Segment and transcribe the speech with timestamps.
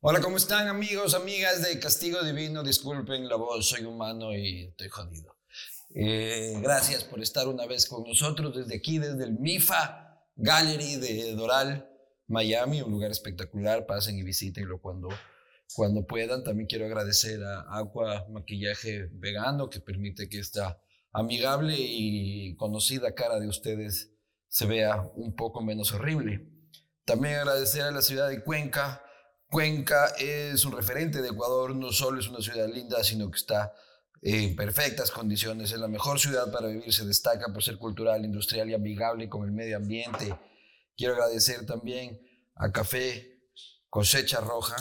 [0.00, 2.62] Hola, ¿cómo están amigos, amigas de Castigo Divino?
[2.62, 5.38] Disculpen la voz, soy humano y estoy jodido.
[5.94, 11.34] Eh, gracias por estar una vez con nosotros desde aquí, desde el MIFA Gallery de
[11.34, 11.88] Doral,
[12.26, 13.86] Miami, un lugar espectacular.
[13.86, 15.08] Pasen y visítenlo cuando,
[15.74, 16.44] cuando puedan.
[16.44, 20.78] También quiero agradecer a Aqua Maquillaje Vegano que permite que esta
[21.10, 24.12] amigable y conocida cara de ustedes
[24.48, 26.50] se vea un poco menos horrible.
[27.06, 29.02] También agradecer a la ciudad de Cuenca.
[29.56, 33.72] Cuenca es un referente de Ecuador, no solo es una ciudad linda, sino que está
[34.20, 38.68] en perfectas condiciones, es la mejor ciudad para vivir, se destaca por ser cultural, industrial
[38.68, 40.38] y amigable con el medio ambiente.
[40.94, 42.20] Quiero agradecer también
[42.54, 43.40] a Café
[43.88, 44.76] Cosecha Roja,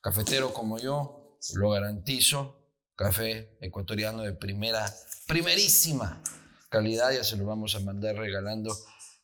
[0.00, 2.58] cafetero como yo, lo garantizo,
[2.96, 4.84] café ecuatoriano de primera,
[5.28, 6.24] primerísima
[6.70, 8.76] calidad, ya se lo vamos a mandar regalando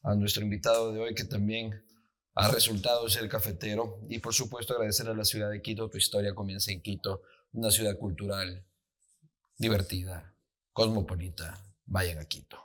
[0.05, 1.83] a nuestro invitado de hoy que también
[2.35, 6.35] ha resultado ser cafetero y por supuesto agradecer a la ciudad de Quito, tu historia
[6.35, 8.65] comienza en Quito, una ciudad cultural,
[9.59, 10.35] divertida,
[10.73, 12.59] cosmopolita, vayan a Quito.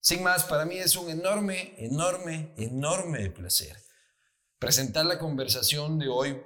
[0.00, 3.84] Sin más, para mí es un enorme, enorme, enorme placer
[4.64, 6.40] presentar la conversación de hoy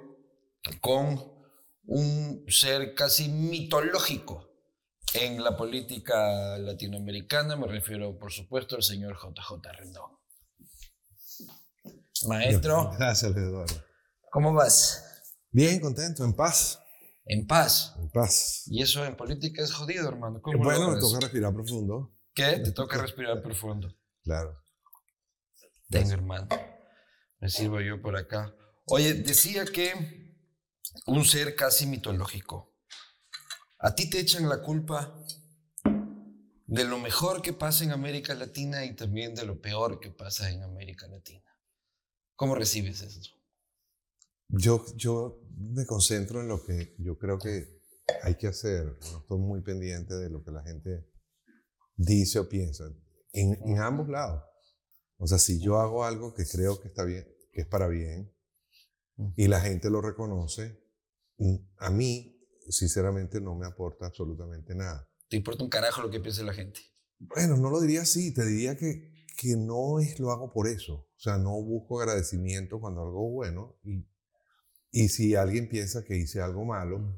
[0.81, 1.23] con
[1.85, 4.51] un ser casi mitológico
[5.13, 7.55] en la política latinoamericana.
[7.55, 10.18] Me refiero, por supuesto, al señor JJ Rendón.
[12.27, 12.91] Maestro.
[12.97, 13.83] Gracias, Eduardo.
[14.31, 15.03] ¿Cómo vas?
[15.51, 16.79] Bien, contento, en paz.
[17.25, 17.93] En paz.
[17.97, 18.63] En paz.
[18.67, 20.41] Y eso en política es jodido, hermano.
[20.41, 22.15] ¿Cómo bueno, me toca respirar profundo.
[22.33, 22.59] ¿Qué?
[22.59, 23.95] Te toca respirar profundo.
[24.23, 24.63] Claro.
[25.89, 26.47] Tengo, hermano.
[27.39, 28.53] Me sirvo yo por acá.
[28.85, 30.39] Oye, decía que
[31.07, 32.75] un ser casi mitológico.
[33.79, 35.15] A ti te echan la culpa
[36.65, 40.49] de lo mejor que pasa en América Latina y también de lo peor que pasa
[40.51, 41.48] en América Latina.
[42.39, 43.19] ¿Cómo recibes eso?
[44.47, 47.83] Yo, yo me concentro en lo que yo creo que
[48.23, 48.97] hay que hacer.
[49.11, 51.05] No estoy muy pendiente de lo que la gente
[51.97, 52.85] dice o piensa.
[53.33, 54.41] En, en, ambos lados.
[55.17, 58.33] O sea, si yo hago algo que creo que está bien, que es para bien,
[59.35, 60.81] y la gente lo reconoce,
[61.39, 62.39] mm, a mí,
[62.69, 65.11] sinceramente, no me aporta absolutamente nada.
[65.27, 66.79] ¿Te importa un carajo lo que piense la gente?
[67.17, 68.33] Bueno, no lo diría así.
[68.33, 70.93] Te diría que, que no es lo hago por eso.
[70.95, 73.77] O sea, no busco agradecimiento cuando algo bueno.
[73.83, 74.05] Y,
[74.91, 77.17] y si alguien piensa que hice algo malo,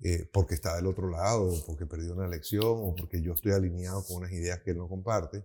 [0.00, 3.50] eh, porque está del otro lado, o porque perdió una elección, o porque yo estoy
[3.50, 5.44] alineado con unas ideas que él no comparte,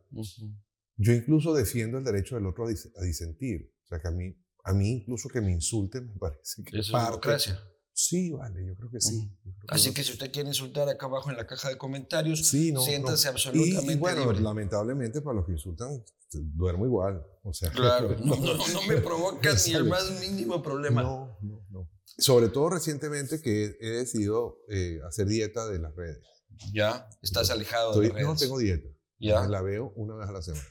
[0.95, 3.73] yo incluso defiendo el derecho del otro a, disentir.
[3.85, 6.91] O sea, que a mí, a mí incluso que me insulten me parece que es
[6.91, 7.59] democracia.
[8.03, 9.31] Sí, vale, yo creo que sí.
[9.67, 13.93] Así que, si usted quiere insultar acá abajo en la caja de comentarios, siéntase absolutamente
[13.93, 17.23] y, bueno, lamentablemente para los que insultan, duermo igual.
[17.43, 21.03] O sea, claro, no, no, me provoca ni el más mínimo problema.
[21.03, 21.91] No, no, no.
[22.03, 26.25] Sobre todo recientemente que he decidido eh, hacer dieta de las redes.
[26.73, 28.27] Ya, estás alejado de las redes.
[28.27, 28.89] No tengo dieta.
[29.19, 29.47] Ya.
[29.47, 30.65] La veo una vez a la semana.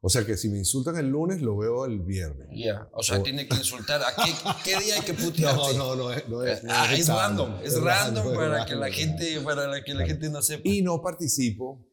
[0.00, 2.48] O sea que si me insultan el lunes, lo veo el viernes.
[2.52, 4.00] Ya, o sea, tiene que insultar.
[4.02, 4.32] ¿A qué,
[4.64, 5.56] qué, día hay que putear?
[5.56, 7.56] No, no, no, es, no es, ah, es, random.
[7.64, 10.62] Es, random, para, que la gente, para que la gente no sepa.
[10.64, 11.84] Y no participo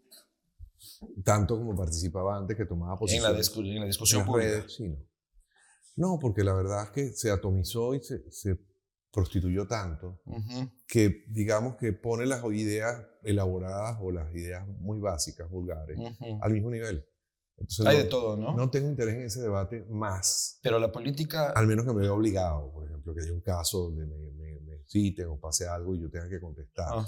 [1.24, 3.20] tanto como participaba antes, que tomaba posición.
[3.20, 4.66] En la, en la discusión pública.
[4.68, 4.98] sí, no.
[5.96, 8.60] no, porque la verdad es que se atomizó y se, se
[9.12, 10.22] prostituyó tanto
[10.88, 15.98] que, digamos, que pone las ideas elaboradas o las ideas muy básicas, vulgares,
[16.42, 17.06] al mismo nivel.
[17.86, 18.56] Hay de todo, ¿no?
[18.56, 20.60] No tengo interés en ese debate más.
[20.62, 21.52] Pero la política...
[21.52, 24.84] Al menos que me vea obligado, por ejemplo, que haya un caso donde me, me,
[24.88, 27.06] citen o pase algo y yo tenga que contestar.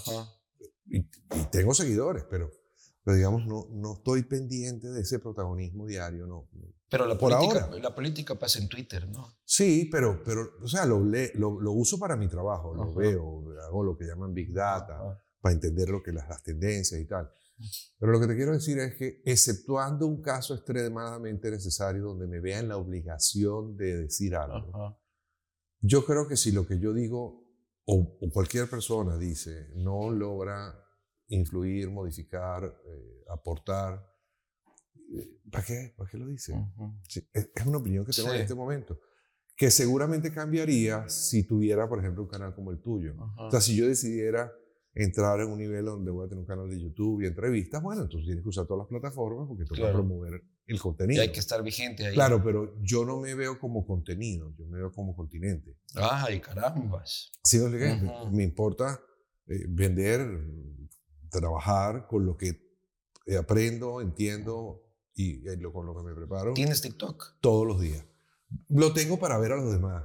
[0.87, 1.03] Y,
[1.51, 2.49] tengo seguidores, pero,
[3.03, 6.49] pero digamos, no, no estoy pendiente de ese protagonismo diario, no.
[6.89, 7.79] Pero la, por política, ahora.
[7.79, 9.35] la política pasa en Twitter, ¿no?
[9.43, 13.83] Sí, pero, pero o sea, lo, lo, lo uso para mi trabajo, lo veo, hago
[13.83, 14.97] lo que llaman Big Data,
[15.41, 17.29] para entender lo que las, las tendencias y tal.
[17.99, 22.39] Pero lo que te quiero decir es que, exceptuando un caso extremadamente necesario donde me
[22.39, 24.99] vea en la obligación de decir algo,
[25.79, 27.43] yo creo que si lo que yo digo
[27.85, 30.73] o, cualquier persona dice no logra
[31.29, 34.05] influir, modificar, eh, aportar,
[35.15, 35.93] eh, ¿para qué?
[35.97, 36.53] ¿Para qué lo dice?
[37.33, 38.99] es, una opinión que tengo en este momento
[39.57, 43.15] que seguramente cambiaría si tuviera, por ejemplo, un canal como el tuyo.
[43.39, 44.53] O sea, si yo decidiera
[44.97, 48.01] entrar en un nivel donde voy a tener un canal de YouTube y entrevistas, bueno,
[48.01, 51.21] entonces tienes que usar todas las plataformas porque toca promover el contenido.
[51.21, 52.13] Y hay que estar vigente ahí.
[52.13, 55.77] Claro, pero yo no me veo como contenido, yo me veo como continente.
[55.95, 57.31] Ay, carambas.
[57.43, 58.99] Sí, uh me importa
[59.47, 60.43] eh, vender,
[61.29, 62.59] trabajar con lo que
[63.39, 64.83] aprendo, entiendo
[65.13, 66.53] y, con lo que me preparo.
[66.53, 67.39] ¿Tienes TikTok?
[67.39, 68.03] Todos los días.
[68.69, 70.03] Lo tengo para ver a los demás.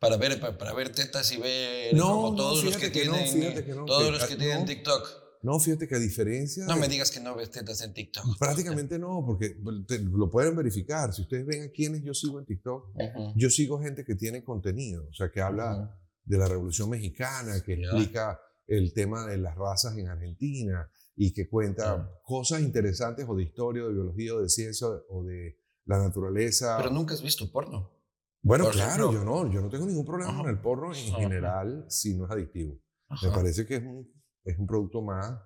[0.00, 4.36] Para ver, para, ver tetas y ver no, todos los que, tienen, todos los que
[4.36, 5.06] tienen TikTok.
[5.42, 6.64] No, fíjate que a diferencia.
[6.64, 8.38] No me digas que no ves tetas en TikTok.
[8.38, 11.12] Prácticamente no, porque lo pueden verificar.
[11.12, 12.94] Si ustedes ven a quienes yo sigo en TikTok,
[13.36, 15.94] yo sigo gente que tiene contenido, o sea, que habla
[16.24, 21.46] de la Revolución Mexicana, que explica el tema de las razas en Argentina y que
[21.46, 26.78] cuenta cosas interesantes o de historia, de biología, o de ciencia o de la naturaleza.
[26.78, 27.99] Pero nunca has visto porno.
[28.42, 32.16] Bueno, claro, yo no, yo no tengo ningún problema con el porno en general si
[32.16, 32.80] no es adictivo.
[33.22, 34.08] Me parece que es un
[34.44, 35.38] es un producto más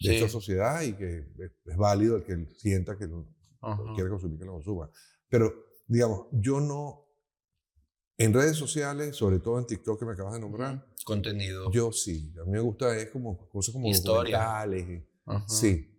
[0.00, 1.18] de esta sociedad y que
[1.64, 3.08] es, válido el que sienta que
[3.94, 4.90] quiere consumir que lo consuma.
[5.28, 5.52] Pero,
[5.86, 7.06] digamos, yo no,
[8.16, 10.86] en redes sociales, sobre todo en TikTok que me acabas de nombrar.
[11.04, 11.70] Contenido.
[11.72, 15.04] Yo sí, a mí me gusta, es como cosas como documentales.
[15.46, 15.94] Sí,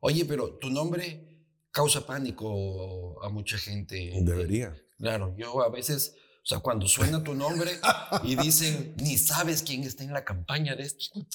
[0.00, 4.12] Oye, pero tu nombre causa pánico a mucha gente.
[4.20, 4.76] Debería.
[4.98, 6.14] Claro, yo a veces
[6.44, 7.70] o sea, cuando suena tu nombre
[8.22, 11.26] y dicen, ni sabes quién está en la campaña de esto,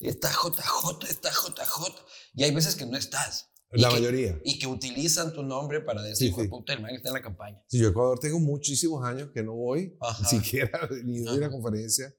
[0.00, 1.94] está JJ, está JJ.
[2.32, 3.50] Y hay veces que no estás.
[3.72, 4.40] La mayoría.
[4.44, 7.62] Y que utilizan tu nombre para decir, sí, puta, el man está en la campaña.
[7.66, 12.14] Sí, yo Ecuador tengo muchísimos años que no voy, ni siquiera ni doy una conferencia.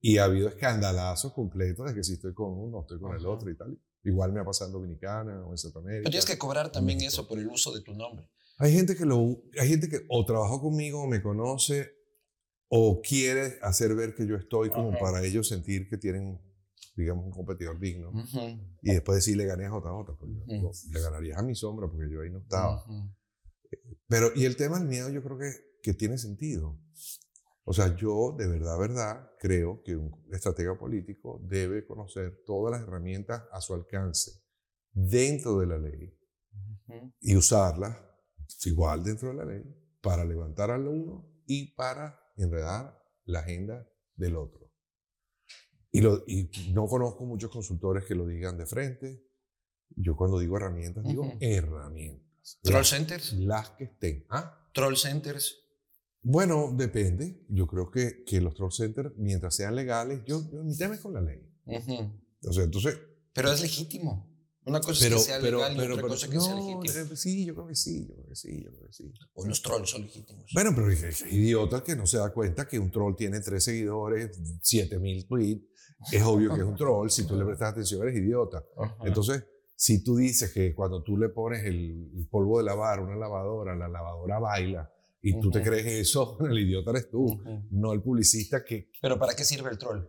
[0.00, 3.50] Y ha habido escandalazos completos de que si estoy con uno, estoy con el otro
[3.50, 3.78] y tal.
[4.02, 6.02] Igual me ha pasado en Dominicana o en Centroamérica.
[6.02, 8.28] Pero tienes que cobrar también eso por el uso de tu nombre.
[8.58, 11.92] Hay gente que lo, hay gente que o trabajó conmigo o me conoce
[12.68, 16.40] o quiere hacer ver que yo estoy como para ellos sentir que tienen,
[16.96, 18.12] digamos, un competidor digno.
[18.82, 22.20] Y después decir, le gané a JJ, pues le ganarías a mi sombra porque yo
[22.20, 22.84] ahí no estaba.
[24.08, 25.52] Pero, y el tema del miedo yo creo que,
[25.82, 26.78] que tiene sentido.
[27.64, 32.88] O sea, yo de verdad, verdad, creo que un estratega político debe conocer todas las
[32.88, 34.32] herramientas a su alcance
[34.92, 36.18] dentro de la ley
[37.20, 38.07] y usarlas
[38.64, 39.62] igual dentro de la ley,
[40.00, 44.70] para levantar al uno y para enredar la agenda del otro.
[45.90, 49.24] Y, lo, y no conozco muchos consultores que lo digan de frente.
[49.96, 52.58] Yo cuando digo herramientas, digo herramientas.
[52.62, 53.32] ¿Troll centers?
[53.34, 54.26] Las que estén.
[54.30, 54.68] ¿Ah?
[54.72, 55.56] ¿Troll centers?
[56.22, 57.44] Bueno, depende.
[57.48, 61.00] Yo creo que, que los troll centers, mientras sean legales, yo, yo mi tema es
[61.00, 61.40] con la ley.
[61.66, 62.98] o sea, entonces...
[63.32, 64.27] Pero es legítimo.
[64.68, 66.82] Una cosa es que sea legal y otra cosa que sea legítimo.
[66.84, 69.12] Eh, sí, yo creo que sí, yo creo que sí, yo creo que sí.
[69.34, 70.44] O los trolls son legítimos.
[70.52, 74.38] Bueno, pero es idiota que no se da cuenta que un troll tiene tres seguidores,
[74.60, 75.64] siete mil tweets.
[76.12, 77.08] Es obvio que es un troll.
[77.08, 78.62] Si tú le prestas atención, eres idiota.
[79.04, 79.44] Entonces,
[79.74, 83.74] si tú dices que cuando tú le pones el, polvo de lavar a una lavadora,
[83.74, 88.64] la lavadora baila, y tú te crees eso, el idiota eres tú, no el publicista
[88.64, 88.90] que...
[89.00, 90.04] Pero ¿para qué sirve el troll?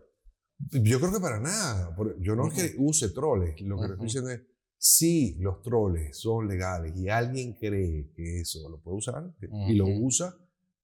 [0.72, 1.96] Yo creo que para nada.
[2.18, 3.60] Yo no es que use troles.
[3.62, 4.40] Lo que estoy diciendo es,
[4.82, 9.30] si los troles son legales y alguien cree que eso lo puede usar
[9.68, 10.34] y lo usa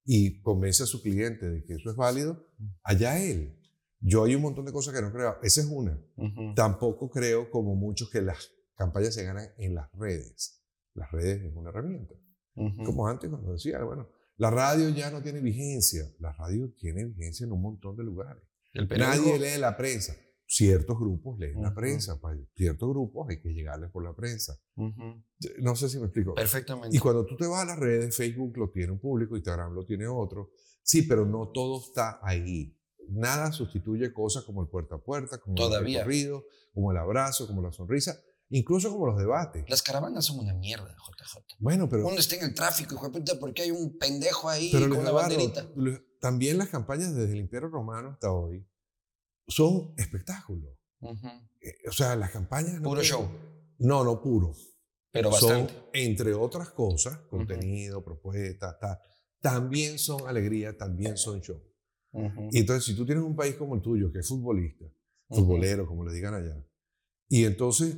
[0.05, 2.45] y convence a su cliente de que eso es válido,
[2.83, 3.59] allá él.
[3.99, 5.37] Yo hay un montón de cosas que no creo.
[5.41, 5.99] Esa es una.
[6.55, 10.61] Tampoco creo, como muchos, que las campañas se ganan en las redes.
[10.93, 12.13] Las redes es una herramienta.
[12.85, 16.03] Como antes cuando decía, bueno, la radio ya no tiene vigencia.
[16.19, 18.43] La radio tiene vigencia en un montón de lugares.
[18.75, 20.15] Nadie lee la prensa
[20.47, 24.57] ciertos grupos leen la prensa, para ciertos grupos hay que llegarles por la prensa.
[25.59, 26.33] No sé si me explico.
[26.33, 26.95] Perfectamente.
[26.95, 29.85] Y cuando tú te vas a las redes, Facebook lo tiene un público, Instagram lo
[29.85, 30.51] tiene otro.
[30.81, 32.73] Sí, pero no todo está ahí.
[33.09, 37.61] Nada sustituye cosas como el puerta a puerta, como el recorrido, como el abrazo, como
[37.61, 38.17] la sonrisa,
[38.49, 39.65] incluso como los debates.
[39.69, 41.57] Las caravanas son una mierda, JJ.
[41.59, 42.07] Bueno, pero...
[42.07, 45.11] Uno está en el tráfico, hijo de puta, porque hay un pendejo ahí con una
[45.11, 45.67] banderita.
[46.21, 48.65] También las campañas desde el Imperio Romano hasta hoy
[49.47, 50.77] son espectáculos.
[51.61, 52.81] Eh, o sea, las campañas...
[52.81, 53.27] Puro show.
[53.79, 54.53] No, no puro.
[55.11, 55.73] Pero bastante.
[55.73, 58.99] Son, entre otras cosas, contenido, propuestas, tal,
[59.39, 61.61] también son alegría, también son show.
[62.51, 64.85] Y entonces, si tú tienes un país como el tuyo, que es futbolista,
[65.29, 66.65] futbolero, como le digan allá,
[67.29, 67.95] y entonces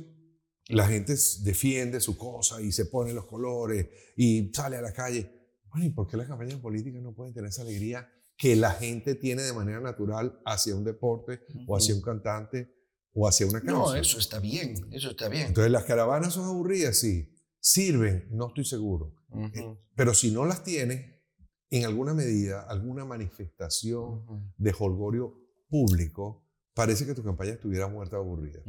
[0.68, 5.30] la gente defiende su cosa y se pone los colores y sale a la calle.
[5.70, 8.08] Bueno, ¿y por qué las campañas políticas no pueden tener esa alegría
[8.40, 12.74] que la gente tiene de manera natural hacia un deporte o hacia un cantante
[13.12, 13.94] o hacia una causa.
[13.94, 15.48] No, eso está bien, eso está bien.
[15.48, 17.36] Entonces las caravanas son aburridas, sí.
[17.60, 19.14] Sirven, no estoy seguro.
[19.52, 21.20] Eh, pero si no las tienes,
[21.68, 24.24] en alguna medida, alguna manifestación
[24.56, 25.34] de holgorio
[25.68, 28.62] público, parece que tu campaña estuviera muerta o aburrida.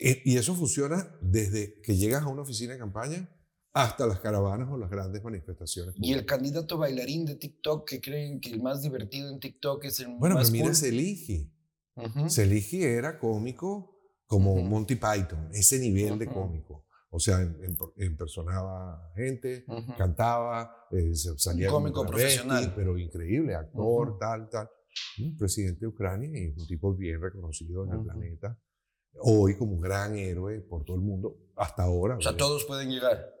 [0.00, 3.35] Eh, y eso funciona desde que llegas a una oficina de campaña
[3.76, 5.94] hasta las caravanas o las grandes manifestaciones.
[5.98, 10.00] Y el candidato bailarín de TikTok que creen que el más divertido en TikTok es
[10.00, 11.52] el bueno, más pero mira, Seligi.
[11.94, 12.26] Uh
[12.72, 16.86] era cómico como Monty Python, ese nivel de cómico.
[17.10, 17.38] O sea,
[17.98, 19.66] impersonaba gente,
[19.96, 22.72] cantaba, eh, salía un cómico profesional.
[22.74, 24.70] pero increíble, actor, tal, tal.
[25.38, 28.58] presidente de Ucrania y un tipo bien reconocido en el planeta.
[29.20, 32.16] Hoy como un gran héroe por todo el mundo, hasta ahora.
[32.16, 33.35] O sea, todos pueden llegar.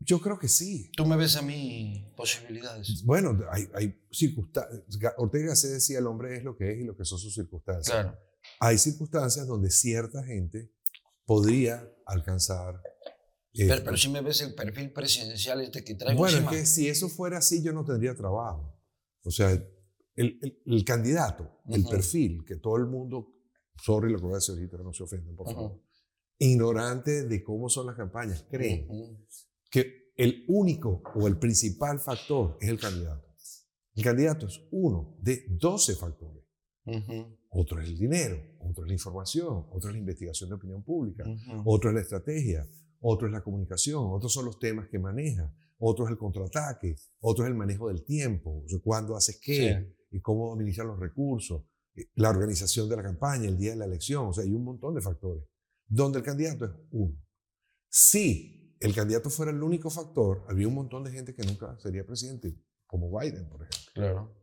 [0.00, 0.90] Yo creo que sí.
[0.96, 3.04] ¿Tú me ves a mí posibilidades?
[3.04, 4.82] Bueno, hay, hay circunstancias.
[5.18, 7.94] Ortega se decía, el hombre es lo que es y lo que son sus circunstancias.
[7.94, 8.18] Claro.
[8.60, 10.72] Hay circunstancias donde cierta gente
[11.26, 12.80] podría alcanzar...
[13.52, 16.88] Eh, pero, si me ves el perfil presidencial este que traigo Bueno, es que si
[16.88, 18.80] eso fuera así, yo no tendría trabajo.
[19.22, 19.50] O sea,
[20.14, 23.34] el, el, candidato, el perfil, que todo el mundo,
[23.76, 25.82] sorry lo que voy a decir ahorita, no se ofenden, por favor,
[26.38, 28.86] ignorante de cómo son las campañas, creen
[29.70, 33.30] que el único o el principal factor es el candidato.
[33.94, 36.44] El candidato es uno de 12 factores.
[37.50, 41.24] Otro es el dinero, otro es la información, otro es la investigación de opinión pública,
[41.64, 42.68] otro es la estrategia,
[43.00, 47.44] otro es la comunicación, otros son los temas que maneja, otro es el contraataque, otro
[47.44, 52.06] es el manejo del tiempo, o cuándo haces qué y cómo administrar los recursos, eh,
[52.14, 54.94] la organización de la campaña, el día de la elección, o sea, hay un montón
[54.94, 55.44] de factores,
[55.86, 57.16] donde el candidato es uno.
[57.88, 62.04] Sí, el candidato fuera el único factor, había un montón de gente que nunca sería
[62.04, 62.56] presidente,
[62.86, 63.92] como Biden, por ejemplo.
[63.94, 64.34] Claro.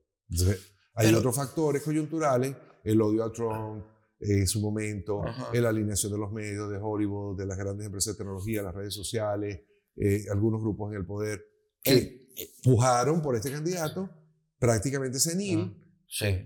[0.93, 3.83] hay otros factores coyunturales, el odio a Trump
[4.19, 8.17] en su momento, la alineación de los medios, de Hollywood, de las grandes empresas de
[8.19, 9.61] tecnología, las redes sociales,
[9.95, 11.43] eh, algunos grupos en el poder,
[11.83, 12.27] que
[12.63, 14.09] pujaron por este candidato
[14.59, 15.75] prácticamente senil,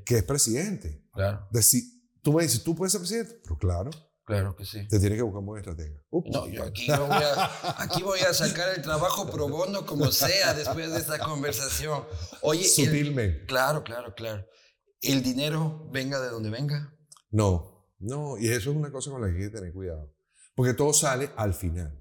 [0.06, 1.06] que es presidente.
[1.14, 1.48] Claro.
[1.52, 1.84] Decir,
[2.22, 3.40] tú me dices, ¿tú puedes ser presidente?
[3.44, 3.92] Pero claro.
[4.38, 4.88] Claro que sí.
[4.88, 6.02] Te tiene que buscar un buen estratega.
[6.12, 10.54] No, yo aquí, voy a, aquí voy a sacar el trabajo pro bono como sea
[10.54, 12.04] después de esta conversación.
[12.42, 13.46] Oye, sutilmente.
[13.46, 14.46] claro, claro, claro.
[15.02, 16.94] ¿El dinero venga de donde venga?
[17.32, 20.14] No, no, y eso es una cosa con la que hay que tener cuidado.
[20.56, 22.00] Porque todo sale al final.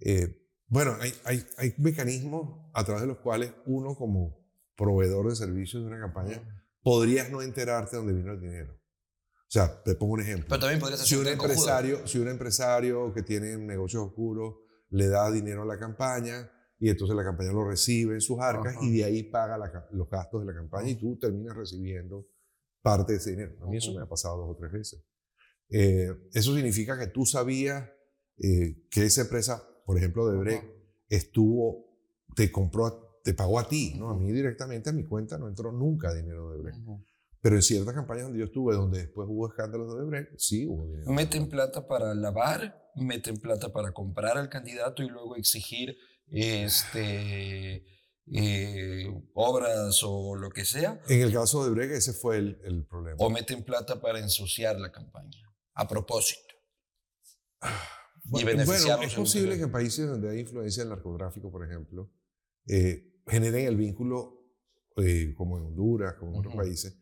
[0.00, 4.40] Eh, bueno, hay, hay, hay, mecanismos a través de los cuales uno como
[4.76, 6.42] proveedor de servicios de una campaña
[6.82, 8.79] podrías no enterarte de dónde vino el dinero.
[9.50, 10.46] O sea, te pongo un ejemplo.
[10.48, 14.54] Pero también podría ser si un empresario, si un empresario que tiene negocios oscuros
[14.90, 18.76] le da dinero a la campaña y entonces la campaña lo recibe en sus arcas
[18.80, 19.58] y de ahí paga
[19.90, 22.28] los gastos de la campaña y tú terminas recibiendo
[22.80, 23.56] parte de ese dinero.
[23.60, 25.04] A mí eso me ha pasado dos o tres veces.
[25.68, 27.90] Eh, eso significa que tú sabías
[28.38, 30.62] eh, que esa empresa, por ejemplo, de
[31.08, 31.86] estuvo,
[32.36, 34.10] te compró, te pagó a ti, ¿no?
[34.10, 36.76] A mí directamente a mi cuenta no entró nunca dinero de Break.
[37.42, 40.86] Pero en ciertas campañas donde yo estuve, donde después hubo escándalos de Odebrecht, sí hubo
[40.86, 41.10] dinero.
[41.10, 47.84] Meten plata para lavar, meten plata para comprar al candidato y luego exigir este,
[48.26, 51.00] eh, obras o lo que sea.
[51.08, 53.16] En el caso de Odebrecht ese fue el, el, problema.
[53.18, 56.54] O meten plata para ensuciar la campaña, a propósito.
[58.24, 62.12] Bueno, y bueno es posible que en países donde hay influencia del narcotráfico, por ejemplo,
[62.66, 64.52] eh, generen el vínculo,
[64.98, 67.00] eh, como en Honduras, como en otros países,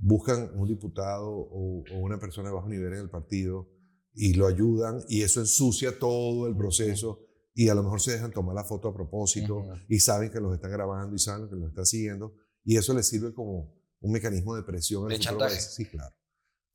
[0.00, 3.68] buscan un diputado o, una persona de bajo nivel en el partido
[4.14, 7.20] y lo ayudan y eso ensucia todo el proceso
[7.54, 10.54] y a lo mejor se dejan tomar la foto a propósito y saben que los
[10.54, 12.34] están grabando y saben que los están siguiendo
[12.64, 15.08] y eso les sirve como un mecanismo de presión.
[15.08, 15.60] De chantaje.
[15.60, 16.14] Sí, claro.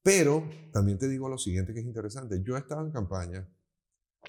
[0.04, 2.42] Pero también te digo lo siguiente que es interesante.
[2.44, 3.48] Yo he estado en campaña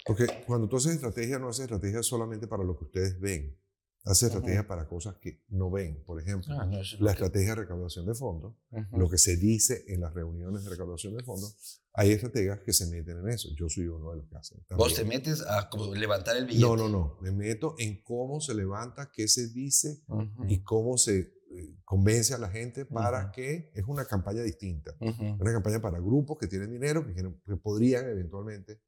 [0.05, 3.57] porque cuando tú haces estrategia no haces estrategia solamente para lo que ustedes ven
[4.03, 6.03] hace estrategias para cosas que no ven.
[6.05, 6.69] Por ejemplo, ah,
[6.99, 8.55] la estrategia de recaudación de fondos,
[8.91, 12.87] lo que se dice en las reuniones de recaudación de fondos, hay estrategas que se
[12.87, 13.49] meten en eso.
[13.57, 14.65] Yo soy uno de los que hacen.
[14.71, 16.65] ¿Vos te metes a levantar el billete?
[16.65, 17.17] No, no, no.
[17.21, 20.03] Me meto en cómo se levanta, qué se dice
[20.47, 24.95] y cómo se eh, convence a la gente para que es una campaña distinta.
[24.99, 28.81] Una campaña para grupos que tienen dinero, que, que podrían eventualmente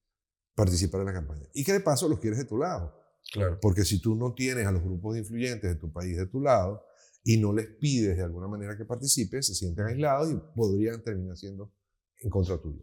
[0.55, 1.47] participar en la campaña.
[1.53, 3.04] Y que de paso los quieres de tu lado.
[3.31, 3.59] Claro.
[3.61, 6.83] Porque si tú no tienes a los grupos influyentes de tu país de tu lado
[7.23, 11.35] y no les pides de alguna manera que participen, se sienten aislados y podrían terminar
[11.35, 11.73] siendo
[12.21, 12.81] en contra tuyo.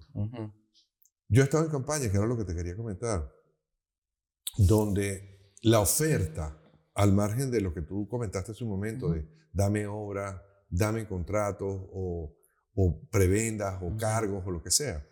[1.29, 3.33] Yo he estado en campañas, que era lo que te quería comentar,
[4.59, 6.61] donde la oferta,
[6.95, 11.81] al margen de lo que tú comentaste hace un momento, de dame obra, dame contratos
[11.93, 12.37] o,
[12.75, 15.07] o prebendas o cargos o lo que sea,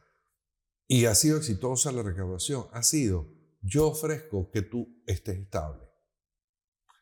[0.87, 5.83] y ha sido exitosa la recaudación, ha sido yo ofrezco que tú estés estable.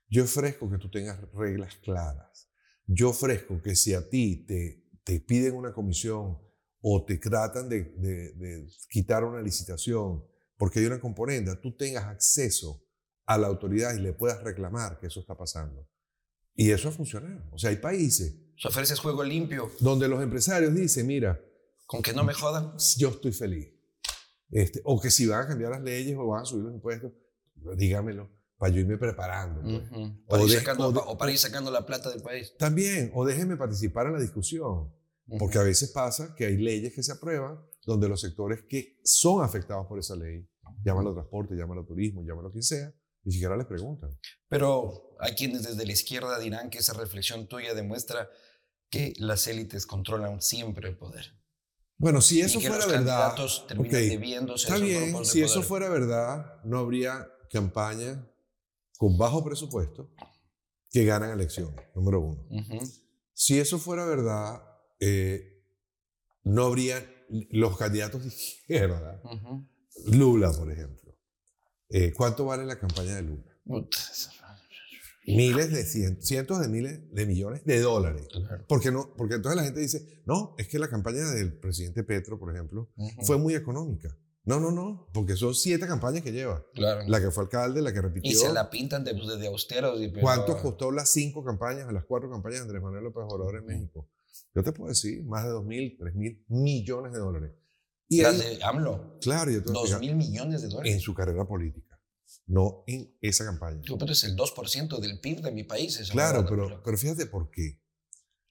[0.09, 2.51] Yo ofrezco que tú tengas reglas claras.
[2.87, 6.39] Yo ofrezco que si a ti te, te piden una comisión
[6.81, 10.25] o te tratan de, de, quitar una licitación
[10.57, 12.85] porque hay una componente, tú tengas acceso
[13.27, 15.87] a la autoridad y le puedas reclamar que eso está pasando.
[16.55, 17.49] Y eso ha funcionado.
[17.53, 18.35] O sea, hay países.
[18.65, 19.71] ofreces juego limpio.
[19.79, 21.41] Donde los empresarios dicen, mira.
[21.87, 22.75] Con que no me jodan.
[22.97, 23.78] Yo estoy feliz.
[24.51, 27.13] Este, o que si van a cambiar las leyes o van a subir los impuestos,
[27.77, 29.61] dígamelo para yo irme preparando.
[29.63, 29.83] pues.
[30.27, 32.55] para O ir sacando- o de- o para ir sacando la plata del país.
[32.59, 34.93] También, o déjenme participar en la discusión,
[35.39, 39.45] porque a veces pasa que hay leyes que se aprueban donde los sectores que son
[39.45, 40.49] afectados por esa ley,
[40.85, 42.93] llámalo transporte, llámalo turismo, llámalo quien sea,
[43.25, 44.11] ni siquiera les preguntan.
[44.49, 48.29] Pero hay quienes desde la izquierda dirán que esa reflexión tuya demuestra
[48.91, 51.38] que las élites controlan siempre el poder.
[51.99, 55.25] Bueno, si eso y que fuera los verdad, candidatos terminan ok, debiéndose a está bien,
[55.25, 55.67] si eso poder.
[55.69, 58.25] fuera verdad, no habría campaña
[58.97, 60.11] con bajo presupuesto
[60.91, 62.47] que ganan elecciones, número uno.
[62.51, 62.79] Ujú.
[63.33, 64.63] Si eso fuera verdad,
[65.01, 65.65] eh,
[66.45, 67.05] no habría
[67.51, 69.21] los candidatos de izquierda.
[69.25, 69.69] Ujú.
[70.13, 71.17] Lula, por ejemplo.
[71.91, 73.45] Eh, ¿Cuánto vale la campaña de Lula?
[73.65, 73.99] Puta,
[75.37, 78.27] Miles de cientos, cientos de miles de millones de dólares.
[78.31, 78.65] claro.
[78.69, 82.39] Porque, no, porque entonces la gente dice, no, es que la campaña del presidente Petro,
[82.39, 82.91] por ejemplo,
[83.23, 84.17] fue muy económica.
[84.45, 86.65] No, no, no, porque son siete campañas que lleva.
[86.75, 87.03] Claro.
[87.07, 88.31] La que fue alcalde, la que repitió.
[88.31, 90.01] y se la pintan de, de austeros.
[90.01, 93.67] y- ¿Cuánto costó las cinco campañas, las cuatro campañas de Andrés Manuel López Obrador en
[93.67, 94.09] México?
[94.55, 97.51] Yo te puedo decir, más de dos mil, tres mil millones de dólares.
[98.09, 99.19] Y Las de AMLO.
[99.21, 100.95] claro, yo te voy a Dos mil millones de dólares.
[100.95, 101.88] en su carrera política,
[102.47, 103.81] no en esa campaña.
[103.83, 105.99] Tú, pero es el 2% del PIB de mi país.
[106.11, 107.81] Claro, pero, pero fíjate por qué.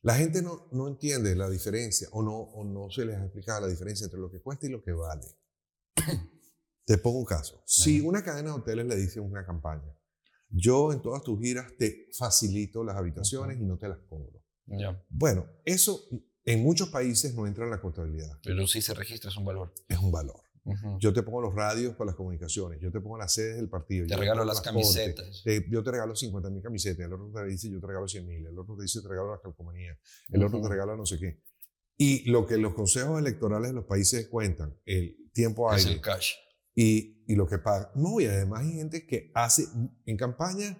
[0.02, 3.62] La gente no, no entiende la diferencia o no, o no se les ha explicado
[3.62, 5.26] la diferencia entre lo que cuesta y lo que vale.
[6.86, 7.62] Te pongo un caso.
[7.66, 8.08] Si Ajá.
[8.08, 9.94] una cadena de hoteles le dice a una campaña,
[10.50, 14.42] yo en todas tus giras te facilito las habitaciones y no te las cobro.
[14.68, 15.04] Ya.
[15.10, 16.08] Bueno, eso
[16.46, 18.40] en muchos países no entra en la contabilidad.
[18.44, 19.74] Pero sí se registra, es un valor.
[19.90, 20.42] Es un valor.
[21.00, 24.06] Yo te pongo los radios para las comunicaciones, yo te pongo las sedes del partido.
[24.06, 25.42] Te yo regalo las camisetas.
[25.44, 28.26] te- yo te regalo 50 mil camisetas, el otro te dice yo te regalo 100
[28.28, 29.98] mil, el otro te dice te regalo las calcomanías,
[30.30, 31.42] el otro te regala no sé qué.
[31.98, 36.02] Y lo que los consejos electorales de los países cuentan, el tiempo Es aire el
[36.02, 36.34] cash.
[36.76, 37.92] y, y lo que paga.
[37.96, 39.66] No, y además hay gente que hace,
[40.06, 40.78] en campaña,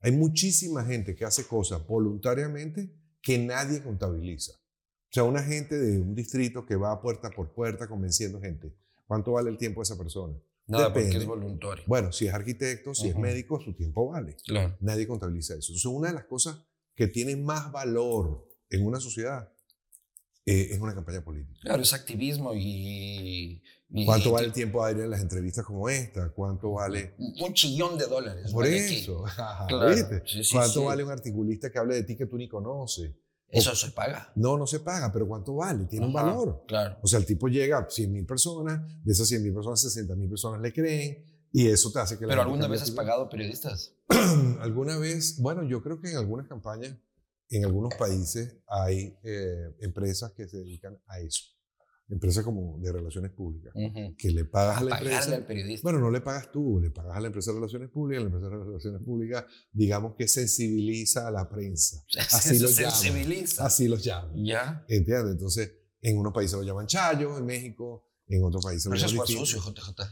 [0.00, 4.52] hay muchísima gente que hace cosas voluntariamente que nadie contabiliza.
[4.52, 8.76] O sea, una gente de un distrito que va puerta por puerta convenciendo gente.
[9.08, 10.34] ¿Cuánto vale el tiempo de esa persona?
[10.68, 11.24] Nada, porque Depende.
[11.24, 11.82] es voluntario.
[11.88, 13.22] Bueno, si es arquitecto, si es Ujú.
[13.22, 14.36] médico, su tiempo vale.
[14.44, 14.76] Claro.
[14.80, 15.72] Nadie contabiliza eso.
[15.72, 16.60] Entonces, una de las cosas
[16.94, 19.50] que tiene más valor en una sociedad
[20.44, 21.58] eh, es una campaña política.
[21.62, 23.62] Claro, es activismo y.
[23.90, 26.30] y- ¿Cuánto y- vale el tiempo aire en las entrevistas como esta?
[26.34, 28.52] ¿Cuánto vale Un chillón de dólares.
[28.52, 29.24] Por vale eso.
[29.68, 30.22] Claro, ¿viste?
[30.26, 30.84] sí, sí, ¿Cuánto sí.
[30.86, 33.10] vale un articulista que hable de ti que tú ni conoces?
[33.50, 34.30] Eso se paga.
[34.34, 35.86] No, no se paga, pero ¿cuánto vale?
[35.86, 36.64] Tiene un valor.
[36.66, 36.98] Claro.
[37.02, 40.14] O sea, el tipo llega a 100 mil personas, de esas 100 mil personas, 60
[40.16, 43.94] mil personas le creen y eso te hace que Pero alguna vez has pagado periodistas.
[44.60, 46.94] alguna vez, bueno, yo creo que en algunas campañas,
[47.48, 51.44] en algunos países hay eh, empresas que se dedican a eso.
[52.10, 54.14] Empresas como de relaciones públicas, Ujú.
[54.16, 55.34] que le pagas a la Pagarle empresa.
[55.36, 55.82] al periodista.
[55.82, 58.48] Bueno, no le pagas tú, le pagas a la empresa de relaciones públicas, la empresa
[58.56, 62.02] de relaciones públicas, digamos que sensibiliza a la prensa.
[62.32, 62.92] Así se lo llaman.
[62.92, 63.66] sensibiliza.
[63.66, 64.32] Así los llaman.
[64.42, 64.84] Ya.
[64.88, 65.32] ¿Entiendes?
[65.32, 69.06] Entonces, en unos países lo llaman chayo, en México, en otros países lo Pero eso
[69.06, 70.02] es llaman sucio, JJ.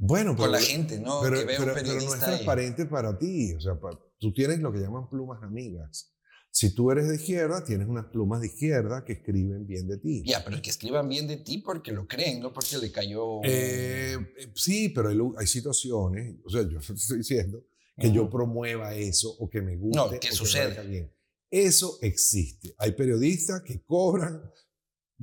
[0.00, 1.20] Bueno, pero, Con la gente, ¿no?
[1.22, 2.32] pero, que pero- un pero no es periodista ahí.
[2.32, 3.52] transparente para ti.
[3.54, 6.14] O sea, pa- tú tienes lo que llaman plumas amigas.
[6.50, 10.22] Si tú eres de izquierda, tienes unas plumas de izquierda que escriben bien de ti.
[10.24, 13.40] Ya, pero que escriban bien de ti porque lo creen, no porque le cayó.
[13.44, 17.64] Eh, eh, sí, pero hay, hay situaciones, o sea, yo estoy diciendo
[17.96, 19.96] que yo promueva eso o que me guste.
[19.96, 20.86] No, que sucede.
[20.86, 21.12] bien.
[21.50, 22.74] Eso existe.
[22.78, 24.42] Hay periodistas que cobran,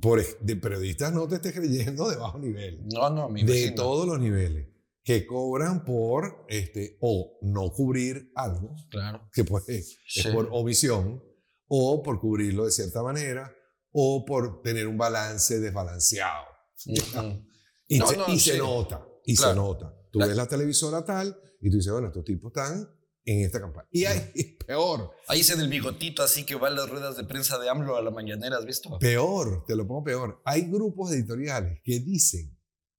[0.02, 4.08] por, de periodistas no te estés creyendo de bajo nivel, No, no, me de todos
[4.08, 4.68] los niveles,
[5.06, 9.30] que cobran por este, o no cubrir algo, Claro.
[9.32, 10.22] que puede, Sí.
[10.22, 11.24] es por omisión,
[11.68, 13.56] o por cubrirlo de cierta manera,
[13.92, 16.44] o por tener un balance desbalanceado.
[16.88, 17.46] Ujú.
[17.88, 19.52] Y, No, se, no, y se nota, y Claro.
[19.54, 19.94] se nota.
[20.12, 22.90] Tú ves la televisora tal y tú dices, bueno, estos tipos están
[23.26, 23.88] en esta campaña.
[23.92, 24.32] Y hay
[24.66, 27.96] peor, Ahí se del bigotito así que va a las ruedas de prensa de AMLO
[27.96, 28.98] a la mañanera, ¿has visto?
[28.98, 30.42] peor, te lo pongo peor.
[30.46, 32.58] Hay grupos editoriales que dicen,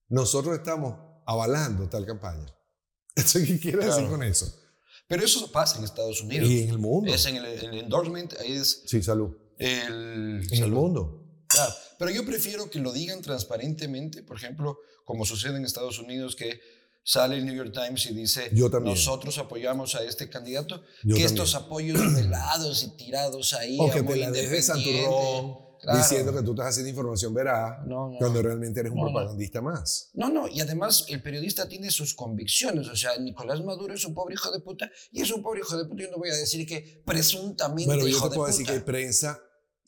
[0.08, 2.46] nosotros estamos avalando tal campaña.
[3.16, 4.10] ¿Esto qué quiere decir Claro.
[4.10, 4.52] con eso?
[5.08, 6.48] Pero eso pasa en Estados Unidos.
[6.48, 7.12] Y en el mundo.
[7.14, 9.36] Es en el, el endorsement, ahí es Sí, salud.
[9.58, 10.46] el...
[10.50, 11.22] En el mundo.
[11.48, 16.34] Claro, pero yo prefiero que lo digan transparentemente, por ejemplo, como sucede en Estados Unidos,
[16.34, 16.60] que
[17.04, 21.22] sale el New York Times y dice, Yo nosotros apoyamos a este candidato, Yo que
[21.22, 21.26] también.
[21.26, 25.02] estos apoyos velados y tirados ahí, O a que muy te la des de independiente.
[25.04, 25.98] santurrón Claro.
[26.00, 28.18] diciendo que tú estás haciendo información veraz No, no.
[28.18, 29.12] cuando realmente eres un No, no.
[29.12, 30.10] propagandista más.
[30.14, 32.88] No, no, y además el periodista tiene sus convicciones.
[32.88, 35.76] O sea, Nicolás Maduro es un pobre hijo de puta y es un pobre hijo
[35.78, 36.02] de puta.
[36.02, 38.52] Yo no voy a decir que presuntamente Bueno, yo hijo te de puedo puta.
[38.52, 39.40] decir que hay prensa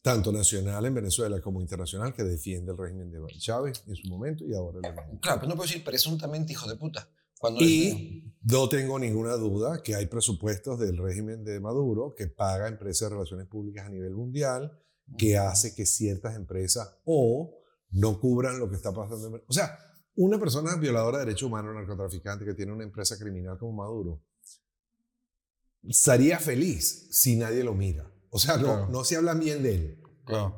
[0.03, 4.45] tanto nacional en Venezuela como internacional, que defiende el régimen de Chávez en su momento
[4.47, 5.19] y ahora el de Maduro.
[5.21, 7.09] Claro, pero no puedo decir presuntamente hijo de puta.
[7.41, 12.67] Cuando y no tengo ninguna duda que hay presupuestos del régimen de Maduro que paga
[12.69, 14.73] empresas de relaciones públicas a nivel mundial,
[15.17, 17.55] que hace que ciertas empresas o
[17.91, 19.43] no cubran lo que está pasando.
[19.47, 19.79] O sea,
[20.17, 24.23] una persona violadora de derechos humanos, narcotraficante, que tiene una empresa criminal como Maduro,
[25.83, 28.13] estaría feliz si nadie lo mira.
[28.31, 30.03] O sea, no, no se habla bien de él.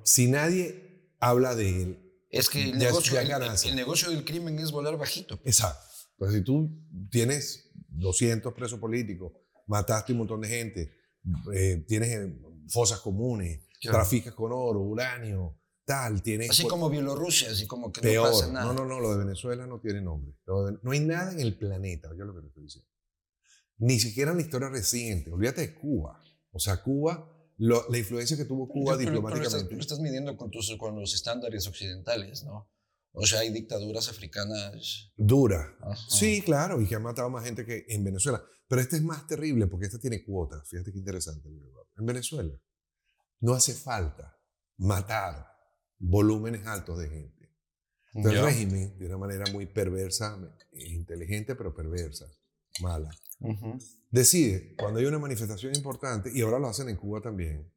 [0.02, 2.26] Si nadie habla de él.
[2.30, 5.40] Es que el, negocio, el, negocio del crimen es volar bajito.
[5.44, 5.84] Exacto.
[6.16, 6.70] Pues si tú
[7.10, 9.32] tienes 200 presos políticos,
[9.66, 10.92] mataste un montón de gente,
[11.52, 16.50] eh, tienes eh, fosas comunes, traficas con oro, uranio, tal, tienes...
[16.50, 18.66] Así como Bielorrusia, así como que no pasa nada.
[18.66, 20.34] No, no, no, lo de Venezuela no tiene nombre.
[20.46, 22.88] no hay nada en el planeta, yo lo que estoy diciendo.
[23.78, 25.32] Ni siquiera en la historia reciente.
[25.32, 26.20] Olvídate de Cuba.
[26.52, 29.68] O sea, Cuba, la influencia que tuvo Cuba diplomáticamente.
[29.68, 32.70] Pero, estás, midiendo con, tus, con los estándares occidentales, ¿no?
[33.12, 35.12] O sea, hay dictaduras africanas.
[35.16, 35.76] Dura.
[36.08, 38.44] Sí, claro, y que han matado más gente que en Venezuela.
[38.68, 40.68] Pero este es más terrible porque este tiene cuotas.
[40.68, 41.48] Fíjate qué interesante.
[41.96, 42.52] En Venezuela
[43.40, 44.38] no hace falta
[44.76, 45.46] matar
[45.98, 47.56] volúmenes altos de gente.
[48.14, 50.38] el régimen, de una manera muy perversa,
[50.72, 52.26] inteligente, pero perversa,
[52.80, 53.10] mala,
[54.10, 57.72] decide, cuando hay una manifestación importante, y ahora lo hacen en Cuba también,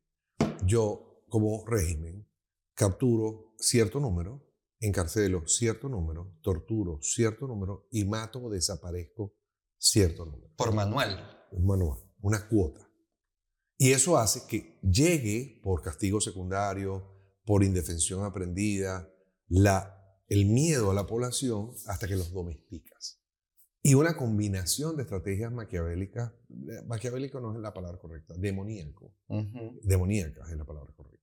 [0.65, 2.27] yo, como régimen,
[2.73, 9.33] capturo cierto número encarcelo cierto número, torturo cierto número y mato o desaparezco
[9.77, 10.53] cierto número.
[10.57, 11.45] Por manual.
[11.51, 12.81] Un manual, una cuota.
[13.83, 17.03] Y eso hace que llegue por castigo secundario,
[17.43, 19.13] por indefensión aprendida,
[19.49, 23.21] la, el miedo a la población hasta que los domesticas.
[23.81, 26.31] Y una combinación de estrategias maquiavélicas,
[26.87, 29.17] maquiavélico no es la palabra correcta, demoníaco,
[29.81, 31.21] demoníaca es la palabra correcta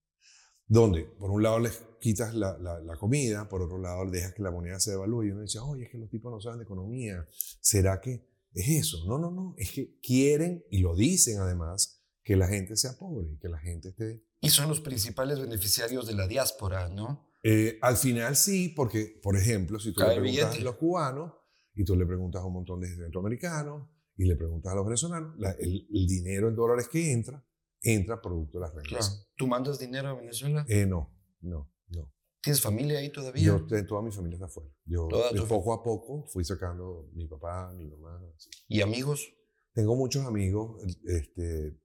[0.66, 4.42] donde por un lado les quitas la, la, comida, por otro lado les dejas que
[4.42, 6.64] la moneda se devalúe y uno dice, oye, es que los tipos no saben de
[6.64, 7.26] economía,
[7.60, 8.98] ¿será que es eso?
[9.08, 11.99] No, no, no, es que quieren, y lo dicen además,
[12.30, 14.24] que la gente sea pobre, que la gente esté...
[14.40, 17.28] Y son los principales beneficiarios de la diáspora, ¿no?
[17.42, 21.32] Eh, al final sí, porque, por ejemplo, si tú le preguntas a los cubanos
[21.74, 25.34] y tú le preguntas a un montón de centroamericanos y le preguntas a los venezolanos,
[25.58, 27.44] el, el dinero en dólares que entra,
[27.82, 29.28] entra producto de las remesas.
[29.34, 30.64] ¿Tú mandas dinero a Venezuela?
[30.68, 32.14] Eh, no, no, no.
[32.40, 33.42] ¿Tienes familia ahí todavía?
[33.42, 34.70] Yo, toda mi familia está afuera.
[34.84, 35.08] Yo,
[35.48, 38.22] poco a poco fui sacando mi papá, mi mamá.
[38.68, 39.34] ¿Y amigos?
[39.72, 40.80] Tengo muchos amigos.
[41.04, 41.79] Este,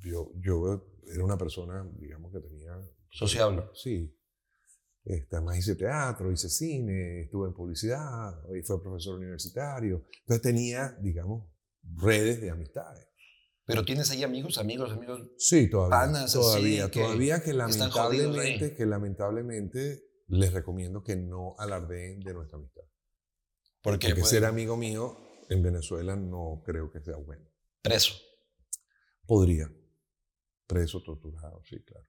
[0.00, 2.72] yo, yo era una persona, digamos, que tenía...
[3.10, 3.64] Sociable.
[3.74, 4.12] Sí.
[5.04, 10.06] Este, además hice teatro, hice cine, estuve en publicidad, y fue profesor universitario.
[10.20, 11.46] Entonces tenía, digamos,
[11.82, 13.06] redes de amistades.
[13.66, 15.22] Pero tienes ahí amigos, amigos, amigos.
[15.38, 16.26] Sí, todavía.
[16.26, 22.82] todavía, todavía que lamentablemente, que lamentablemente les recomiendo que no alardeen de nuestra amistad.
[23.82, 25.16] Porque ser amigo mío
[25.48, 27.44] en Venezuela no creo que sea bueno.
[27.82, 28.14] Preso.
[29.26, 29.70] Podría.
[30.66, 32.06] Preso, torturado, sí, claro.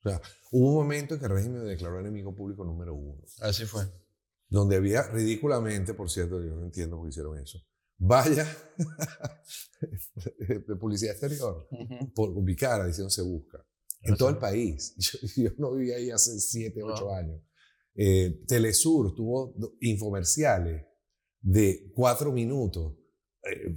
[0.00, 0.20] O sea,
[0.52, 3.22] hubo un momento en que el régimen me declaró enemigo público número uno.
[3.40, 3.82] Así fue.
[4.48, 7.58] Donde había ridículamente, por cierto, yo no entiendo por qué hicieron eso
[7.98, 8.46] vaya
[10.38, 11.68] de publicidad exterior
[12.14, 13.64] por ubicar, diciendo se busca.
[14.00, 14.94] En todo el país.
[15.36, 17.42] Yo, no vivía ahí hace 7, 8 años.
[17.96, 20.86] Eh, Telesur tuvo infomerciales
[21.40, 22.94] de 4 minutos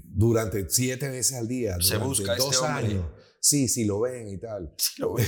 [0.03, 1.77] durante 7 veces al día.
[1.79, 3.05] Se busca dos este años.
[3.39, 4.73] Sí, sí lo ven y tal.
[4.77, 5.25] Sí lo ven.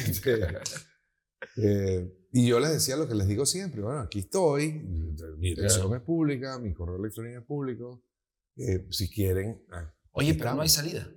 [1.58, 3.82] eh, y yo les decía lo que les digo siempre.
[3.82, 4.74] Bueno, aquí estoy.
[5.38, 8.04] Mi dirección es pública, mi correo electrónico es público
[8.58, 9.64] eh, si quieren.
[9.72, 11.08] Ah, Oye, pero no hay salida.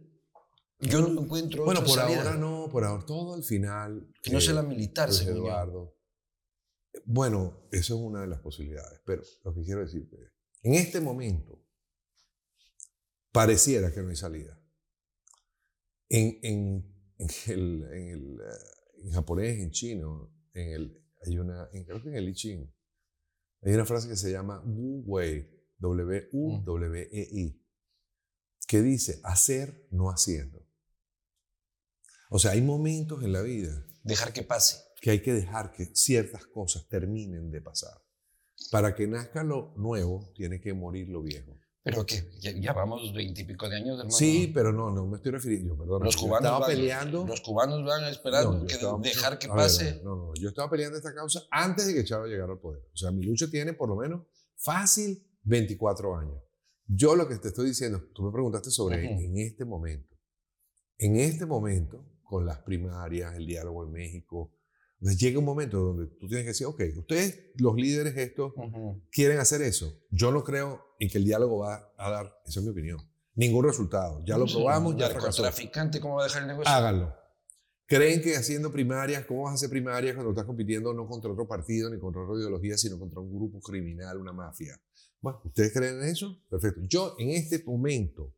[0.81, 1.65] Yo no encuentro.
[1.65, 4.11] Bueno, por ahora no, por ahora todo al final.
[4.23, 5.95] Que no sea la militar, señor Eduardo.
[7.05, 11.01] Bueno, eso es una de las posibilidades, pero lo que quiero decirte es, en este
[11.01, 11.66] momento,
[13.37, 14.59] pareciera que no hay salida.
[16.09, 21.69] En, en, en el, en, el, eh, en japonés, en chino, en el, hay una,
[21.71, 22.75] creo que en el I Ching,
[23.63, 27.63] hay una frase que se llama Wu Wei, W-U-W-E-I,
[28.67, 30.67] que dice hacer no haciendo.
[32.31, 33.87] O sea, hay momentos en la vida.
[34.03, 34.79] Dejar que pase.
[35.01, 38.03] Que hay que dejar que ciertas cosas terminen de pasar.
[38.71, 41.61] Para que nazca lo nuevo, tiene que morir lo viejo.
[41.87, 44.11] Pero que ya, vamos veintipico de años, hermano.
[44.11, 46.03] Sí, pero no, no me estoy refiriendo, perdón.
[46.03, 48.77] Los cubanos, van, peleando, los cubanos van a esperar que
[49.09, 50.01] dejar que pase.
[50.03, 52.83] no, no, yo estaba peleando esta causa antes de que Chávez llegara al poder.
[52.93, 54.23] O sea, mi lucha tiene por lo menos
[54.57, 56.43] fácil 24 años.
[56.89, 60.17] Yo lo que te estoy diciendo, tú me preguntaste sobre en este momento.
[60.99, 64.56] En este momento, con las primarias, el diálogo en México,
[65.01, 68.53] Entonces llega un momento donde tú tienes que decir, ok, ustedes, los líderes estos,
[69.11, 69.93] quieren hacer eso.
[70.11, 72.99] Yo no creo en que el diálogo va a dar, esa es mi opinión,
[73.35, 74.23] ningún resultado.
[74.25, 75.43] Ya lo probamos, ya fracasó.
[75.43, 76.73] traficante cómo va a dejar el negocio?
[76.73, 77.15] Háganlo.
[77.89, 81.47] ¿Creen que haciendo primarias, cómo vas a hacer primarias cuando estás compitiendo no contra otro
[81.47, 84.81] partido ni contra otra ideología, sino contra un grupo criminal, una mafia?
[85.21, 86.37] Bueno, ¿ustedes creen en eso?
[86.49, 86.81] Perfecto.
[86.89, 88.35] Yo en este momento,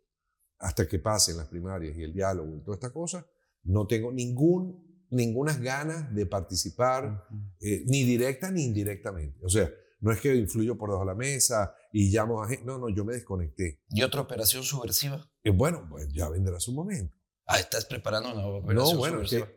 [0.58, 3.26] hasta que pasen las primarias y el diálogo y toda esta cosa,
[3.62, 7.26] no tengo ningún ninguna ganas de participar,
[7.60, 9.38] eh, ni directa ni indirectamente.
[9.44, 12.64] O sea, no es que influyo por debajo de la mesa y llamo a gente.
[12.64, 13.82] No, no, yo me desconecté.
[13.90, 15.28] ¿Y otra operación subversiva?
[15.42, 17.14] Eh, bueno, pues ya vendrá su momento.
[17.46, 19.48] Ah, estás preparando una operación no, bueno, subversiva.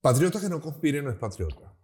[0.00, 1.74] patriota que no conspire no es patriota.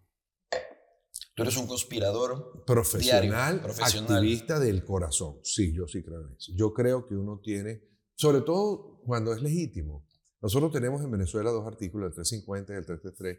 [1.34, 5.40] Tú eres un conspirador profesional, profesional, activista del corazón.
[5.42, 6.52] Sí, yo sí creo en eso.
[6.54, 7.82] Yo creo que uno tiene,
[8.14, 10.06] sobre todo cuando es legítimo,
[10.44, 13.38] nosotros tenemos en Venezuela dos artículos, el 350 y el 333,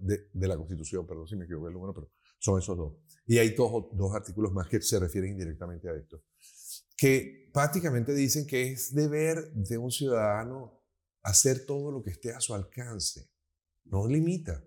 [0.00, 2.92] de, de la Constitución, perdón si me equivoqué el número, pero son esos dos.
[3.24, 6.22] Y hay dos, dos artículos más que se refieren indirectamente a esto,
[6.94, 10.78] que prácticamente dicen que es deber de un ciudadano
[11.22, 13.30] hacer todo lo que esté a su alcance,
[13.86, 14.62] no limita,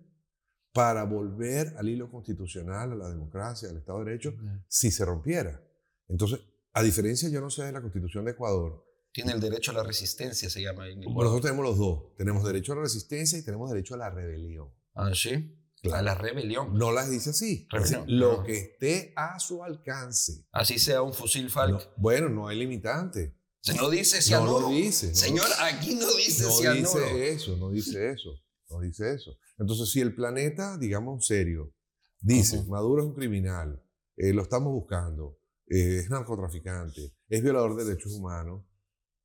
[0.72, 4.34] para volver al hilo constitucional, a la democracia, al Estado de Derecho,
[4.66, 5.64] si se rompiera.
[6.08, 6.40] Entonces,
[6.72, 8.85] a diferencia, yo no sé, de la Constitución de Ecuador,
[9.16, 10.84] tiene el derecho a la resistencia, se llama.
[10.94, 12.14] Bueno, nosotros tenemos los dos.
[12.18, 14.68] Tenemos derecho a la resistencia y tenemos derecho a la rebelión.
[14.94, 15.58] Ah, sí.
[15.90, 16.76] A la rebelión.
[16.76, 17.66] No las dice así.
[18.08, 20.44] lo que esté a su alcance.
[20.52, 21.94] Así sea un fusil Falk.
[21.96, 23.34] bueno, no hay limitante.
[23.74, 24.60] No dice cianuro.
[24.60, 25.14] No lo dice.
[25.14, 27.00] Señor, aquí no dice no cianuro.
[27.00, 28.30] No dice eso, no dice eso.
[28.68, 29.38] No dice eso.
[29.58, 31.72] Entonces, si el planeta, digamos serio,
[32.20, 33.82] dice, Maduro es un criminal,
[34.18, 38.62] eh, lo estamos buscando, eh, es narcotraficante, es violador de derechos humanos,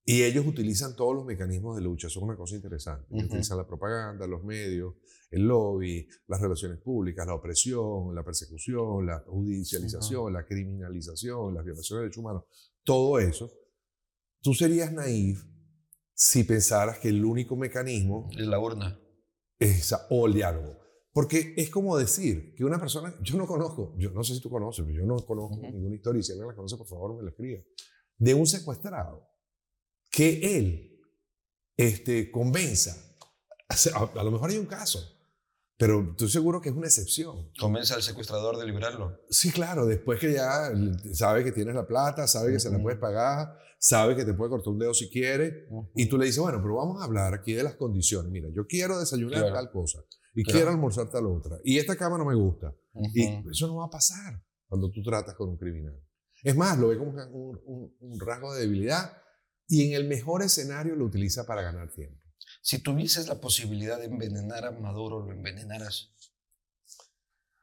[0.03, 3.05] y ellos utilizan todos los mecanismos de lucha, eso es una cosa interesante.
[3.11, 4.95] Utilizan la propaganda, los medios,
[5.29, 11.99] el lobby, las relaciones públicas, la opresión, la persecución, la judicialización, la criminalización, las violaciones
[11.99, 12.43] de derechos humanos,
[12.83, 13.51] todo eso.
[14.41, 15.43] Tú serías naif
[16.13, 18.29] si pensaras que el único mecanismo...
[18.31, 18.99] Es la urna.
[19.59, 20.79] Es, o el diálogo.
[21.13, 24.49] Porque es como decir que una persona, yo no conozco, yo no sé si tú
[24.49, 27.23] conoces, pero yo no conozco ninguna historia, y si alguien la conoce, por favor, me
[27.23, 27.61] la escriba,
[28.17, 29.30] de un secuestrado
[30.11, 30.99] que él
[31.77, 32.95] este, convenza.
[33.95, 34.99] A, lo mejor hay un caso,
[35.77, 37.49] pero estoy seguro que es una excepción.
[37.57, 39.17] Convence al secuestrador de liberarlo.
[39.29, 40.71] Sí, claro, después que ya
[41.13, 44.49] sabe que tienes la plata, sabe que se la puedes pagar, sabe que te puede
[44.49, 47.53] cortar un dedo si quiere, y tú le dices, bueno, pero vamos a hablar aquí
[47.53, 48.29] de las condiciones.
[48.29, 50.03] Mira, yo quiero desayunar tal cosa,
[50.35, 52.75] y quiero almorzar tal otra, y esta cama no me gusta.
[53.13, 55.97] Y eso no va a pasar cuando tú tratas con un criminal.
[56.43, 59.20] Es más, lo ve como un, un rasgo de debilidad
[59.71, 62.21] y en el mejor escenario lo utiliza para ganar tiempo.
[62.61, 66.11] Si tuvieses la posibilidad de envenenar a Maduro, ¿lo envenenaras?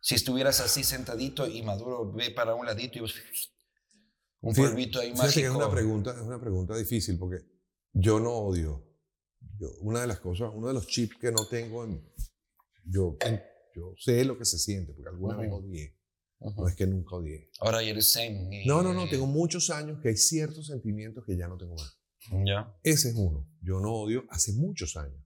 [0.01, 3.03] Si estuvieras así sentadito y Maduro ve para un ladito y
[4.41, 5.51] un polvito ahí mágico.
[5.51, 7.41] es una pregunta, es una pregunta difícil porque
[7.93, 8.89] yo no odio.
[9.83, 12.11] una de las cosas, uno de los chips que no tengo, en,
[12.87, 13.19] yo,
[13.75, 15.98] yo sé lo que se siente porque alguna vez odié.
[16.41, 17.51] No es que nunca odié.
[17.61, 18.17] Ahora eres.
[18.67, 19.09] No, no, no.
[19.09, 21.99] Tengo muchos años que hay ciertos sentimientos que ya no tengo más.
[22.47, 22.77] Ya.
[22.83, 23.49] Ese es uno.
[23.61, 25.21] Yo no odio hace muchos años.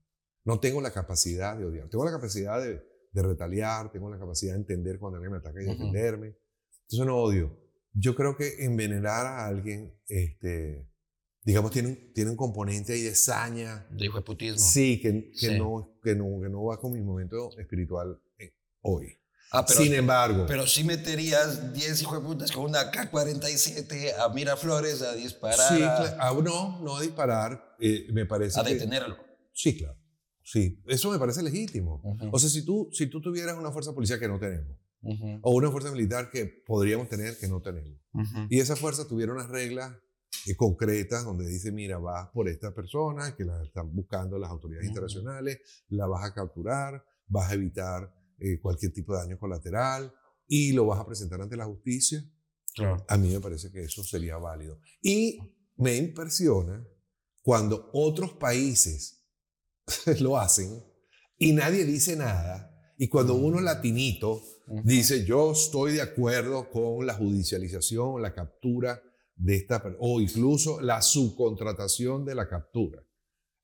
[0.45, 1.89] No tengo la capacidad de odiar.
[1.89, 5.61] Tengo la capacidad de, de retaliar, tengo la capacidad de entender cuando alguien me ataca
[5.61, 6.35] y defenderme.
[6.83, 7.59] Entonces no odio.
[7.93, 10.89] Yo creo que envenenar a alguien, este,
[11.43, 13.87] digamos, tiene un, tiene un componente ahí de saña.
[13.91, 14.59] De hijueputismo.
[14.59, 19.19] Sí, que, que, No, que, no, que no va con mi momento espiritual eh, hoy.
[19.55, 20.45] Ah, Sin embargo.
[20.47, 25.69] Pero sí meterías 10 hijos de putas con una K-47 a Miraflores a disparar.
[25.69, 26.41] Sí, claro.
[26.41, 27.75] no, no a disparar.
[27.79, 28.59] Eh, me parece.
[28.59, 29.15] A detenerlo.
[29.53, 29.95] Sí, claro.
[30.41, 32.01] Sí, eso me parece legítimo.
[32.31, 34.75] O sea, si tú, si tú tuvieras una fuerza policial que no tenemos,
[35.41, 37.99] o una fuerza militar que podríamos tener que no tenemos,
[38.49, 39.95] y esa fuerza tuviera unas reglas
[40.47, 44.87] eh, concretas donde dice, mira, vas por esta persona que la están buscando las autoridades
[44.87, 48.11] internacionales, la vas a capturar, vas a evitar
[48.43, 50.13] eh, cualquier tipo de daño colateral
[50.47, 52.21] y lo vas a presentar ante la justicia,
[53.07, 54.79] a mí me parece que eso sería válido.
[55.01, 55.39] Y
[55.77, 56.85] me impresiona
[57.41, 59.23] cuando otros países
[60.19, 60.83] lo hacen
[61.37, 64.41] y nadie dice nada, y cuando uno latinito
[64.83, 69.01] dice, yo estoy de acuerdo con la judicialización, la captura
[69.35, 73.03] de esta o incluso la subcontratación de la captura.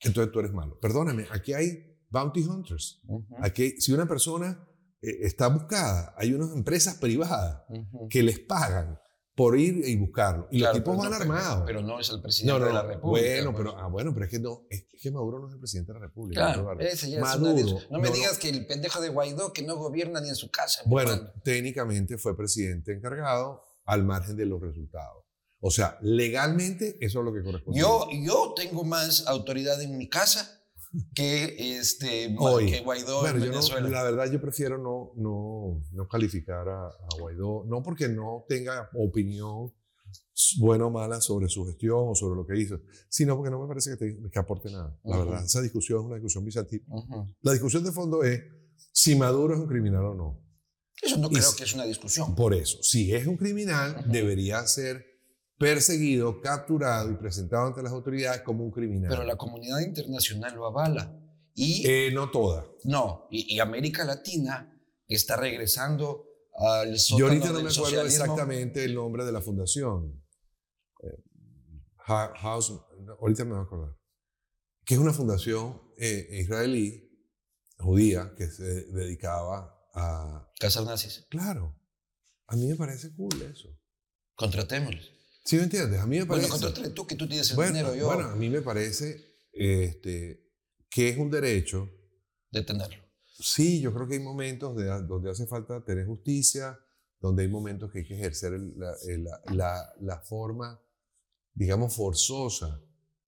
[0.01, 0.79] Entonces tú eres malo.
[0.79, 3.01] Perdóname, aquí hay bounty hunters.
[3.41, 4.68] Aquí, si una persona
[5.01, 6.13] está buscada.
[6.17, 7.63] Hay unas empresas privadas
[8.09, 8.99] que les pagan
[9.35, 10.49] por ir y buscarlo.
[10.51, 11.63] Y Claro, los tipos pero van no, pero- armados.
[11.65, 12.81] Pero no es el presidente no, no, de la.
[12.81, 13.09] República.
[13.09, 13.57] Bueno, pues.
[13.63, 15.99] pero, ah, bueno, pero es que, no, es que Maduro no es el presidente de
[15.99, 16.53] la República.
[16.53, 19.61] Claro, ese ya es una Maduro, No me digas que el pendejo de Guaidó que
[19.61, 20.81] no gobierna ni en su casa.
[20.85, 21.31] Bueno, hermano.
[21.43, 25.23] técnicamente fue presidente encargado al margen de los resultados.
[25.61, 27.79] O sea, legalmente eso es lo que corresponde.
[27.79, 30.58] Yo, yo tengo más autoridad en mi casa
[31.13, 32.71] que, este, Hoy.
[32.71, 33.89] que Guaidó Bueno, en yo no- Venezuela.
[33.89, 38.89] la verdad yo prefiero no, no, no calificar a, a Guaidó, no porque no tenga
[38.95, 39.73] opinión
[40.59, 43.67] buena o mala sobre su gestión o sobre lo que hizo, sino porque no me
[43.67, 44.97] parece que, te- que aporte nada.
[45.03, 45.25] La Ujú.
[45.29, 46.83] verdad, esa discusión es una discusión bizantina.
[46.87, 47.27] Ujú.
[47.41, 48.41] La discusión de fondo es
[48.91, 50.41] si Maduro es un criminal o no.
[51.01, 52.35] Eso no Y creo si- que es una discusión.
[52.35, 54.11] Por eso, si es un criminal, Ujú.
[54.11, 55.05] debería ser
[55.59, 59.09] perseguido, capturado y presentado ante las autoridades como un criminal.
[59.09, 61.15] Pero la comunidad internacional lo avala.
[61.53, 62.65] Y Eh, no toda.
[62.85, 64.73] no, y, y América Latina
[65.07, 66.25] está regresando
[66.57, 68.23] al Yo sótano ahorita no del me acuerdo socialismo.
[68.23, 70.23] exactamente el nombre de la fundación.
[71.03, 71.23] Eh,
[71.97, 73.95] House, no, ahorita me voy a acordar.
[74.85, 77.07] Que es una fundación eh, israelí,
[77.77, 80.49] judía, que se dedicaba a...
[80.59, 81.27] Casas nazis.
[81.29, 81.77] Claro,
[82.47, 83.69] a mí me parece cool eso.
[84.35, 85.11] Contratémosles.
[85.45, 85.99] ¿Sí me entiendes?
[85.99, 86.49] A mí me Bueno, parece...
[86.51, 90.43] contrátale tú que tú tienes el bueno, dinero, yo bueno, a mí me parece este,
[90.89, 91.89] que es un derecho
[92.51, 93.03] detenerlo.
[93.41, 96.77] Sí, yo creo que hay momentos de- donde hace falta tener justicia,
[97.19, 100.79] donde hay momentos que hay que ejercer la, la- la- la forma,
[101.53, 102.81] digamos, forzosa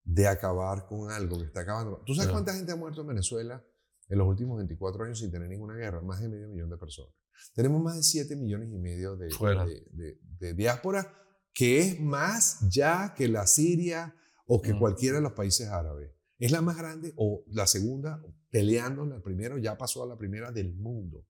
[0.04, 2.04] de acabar con algo que está acabando.
[2.06, 3.64] ¿Tú sabes cuánta gente ha muerto en Venezuela
[4.10, 6.02] en los últimos 24 años sin tener ninguna guerra?
[6.02, 7.14] Más de medio millón de personas.
[7.56, 9.28] Tenemos más de 7 millones y medio de,
[9.66, 11.18] de, de- de diáspora,
[11.54, 14.80] que es más ya que la Siria o que Mm.
[14.80, 16.12] cualquiera de los países árabes.
[16.40, 20.52] Es la más grande o la segunda, peleando la primera, ya pasó a la primera
[20.52, 21.26] del mundo.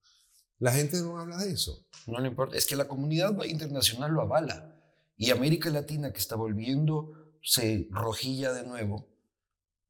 [0.59, 1.85] La gente no habla de eso.
[2.07, 2.55] No le importa.
[2.55, 4.75] Es que la comunidad internacional lo avala.
[5.17, 9.07] Y América Latina, que está volviéndose rojilla de nuevo,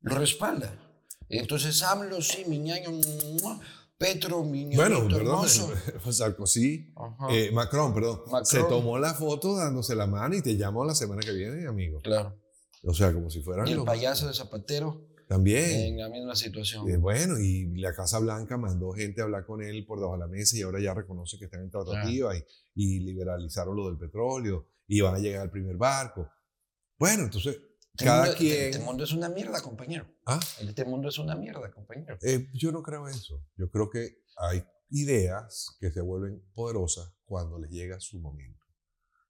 [0.02, 0.74] lo respalda.
[1.30, 2.90] Entonces, AMLO, sí, mi ñaño,
[4.02, 5.48] Petro, mi ñañito Bueno, perdón.
[6.12, 6.92] Sarkozy,
[7.30, 8.46] eh, Macron, perdón, Macron.
[8.46, 12.00] se tomó la foto dándose la mano y te llamó la semana que viene, amigo.
[12.02, 12.36] claro.
[12.84, 15.70] O sea, como si fueran Y el payaso de Zapatero También.
[15.70, 16.90] en la misma situación.
[16.90, 20.22] Eh, bueno, y la Casa Blanca mandó gente a hablar con él por debajo de
[20.22, 24.00] la mesa y ahora ya reconoce que están en tratativa y, y liberalizaron lo del
[24.00, 26.28] petróleo y van a llegar al primer barco.
[26.98, 27.56] Bueno, entonces,
[27.98, 28.62] cada mundo- quien...
[28.72, 30.06] Este mundo es una mierda, compañero.
[30.26, 30.40] ¿Ah?
[30.60, 32.18] Este mundo es una mierda, compañero.
[32.22, 33.46] Eh, yo no creo eso.
[33.56, 38.64] Yo creo que hay ideas que se vuelven poderosas cuando les llega su momento.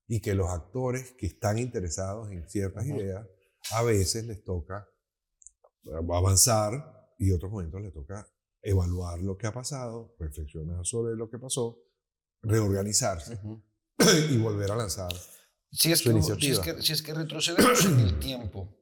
[0.08, 3.26] Y que los actores que están interesados en ciertas ideas,
[3.72, 4.88] a veces les toca
[6.14, 8.28] avanzar y otros momentos les toca
[8.62, 11.80] evaluar lo que ha pasado, reflexionar sobre lo que pasó,
[12.42, 13.40] reorganizarse
[14.30, 15.12] y volver a lanzar.
[15.72, 16.64] Si es, que, si, es iniciativa.
[16.64, 18.78] que, si es que retrocedemos en el tiempo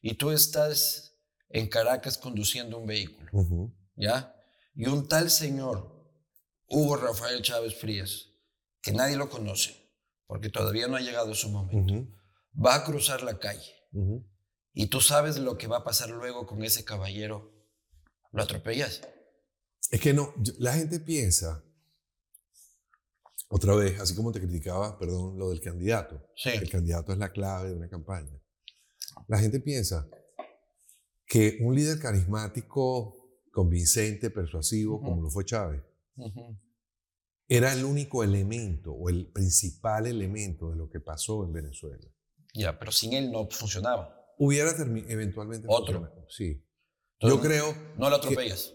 [0.00, 1.18] y tú estás
[1.50, 3.72] en Caracas conduciendo un vehículo.
[3.96, 4.34] ¿ya?
[4.74, 6.08] Y un tal señor,
[6.66, 8.28] Hugo Rafael Chávez Frías,
[8.80, 9.76] que nadie lo conoce,
[10.26, 12.08] porque todavía no ha llegado su momento,
[12.54, 13.74] va a cruzar la calle
[14.72, 17.52] y tú sabes lo que va a pasar luego con ese caballero,
[18.32, 19.02] lo atropellas.
[19.90, 21.64] Es que no, la gente piensa,
[23.52, 26.24] otra vez, así como te criticaba, perdón, lo del candidato.
[26.36, 26.50] Sí.
[26.50, 28.30] El candidato es la clave de una campaña.
[29.26, 30.08] La gente piensa
[31.26, 33.16] que un líder carismático,
[33.52, 35.04] convincente, persuasivo, Ujú.
[35.04, 35.82] como lo fue Chávez,
[36.16, 36.56] Ujú.
[37.48, 42.06] era el único elemento o el principal elemento de lo que pasó en Venezuela.
[42.54, 44.16] Ya, pero sin él no funcionaba.
[44.38, 46.00] Hubiera eventualmente Otro.
[46.00, 46.64] funcionado, Sí.
[47.18, 48.74] Entonces, Yo creo, No lo atropellas.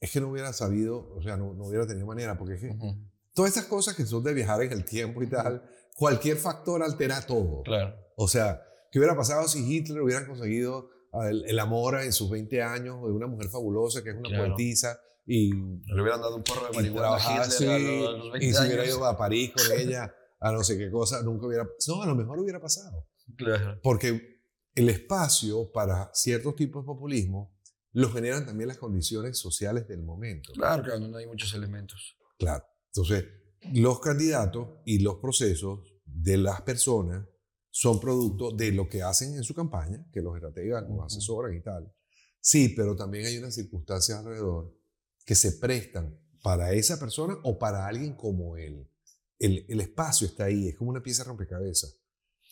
[0.00, 2.68] es que no hubiera sabido, o sea, no, no hubiera tenido manera, porque es que
[2.70, 3.09] Ujú.
[3.40, 5.62] Todas esas cosas que son de viajar en el tiempo y tal,
[5.96, 7.62] cualquier factor altera todo.
[7.62, 7.94] Claro.
[8.16, 12.28] O sea, ¿qué hubiera pasado si Hitler hubiera conseguido ah, el, el amor en sus
[12.28, 14.44] 20 años de una mujer fabulosa que es una Claro.
[14.48, 18.12] poetisa y, Le hubieran dado un porro de marihuana a Hitler así, a los, a
[18.18, 18.94] los 20 y se hubiera años.
[18.96, 21.66] ido a París con ella a no sé qué cosa, nunca hubiera...
[21.88, 23.06] No, a lo mejor hubiera pasado.
[23.38, 23.80] Claro.
[23.82, 24.40] Porque
[24.74, 27.56] el espacio para ciertos tipos de populismo
[27.92, 30.52] lo generan también las condiciones sociales del momento.
[30.52, 32.18] Claro, claro, no hay muchos elementos.
[32.38, 32.64] Claro.
[32.94, 33.24] Entonces,
[33.72, 37.26] los candidatos y los procesos de las personas
[37.70, 41.62] son producto de lo que hacen en su campaña, que los estrategas los asesoran y
[41.62, 41.92] tal.
[42.40, 44.76] Sí, pero también hay unas circunstancias alrededor
[45.24, 48.90] que se prestan para esa persona o para alguien como él.
[49.38, 52.00] El, el espacio está ahí, es como una pieza de rompecabezas.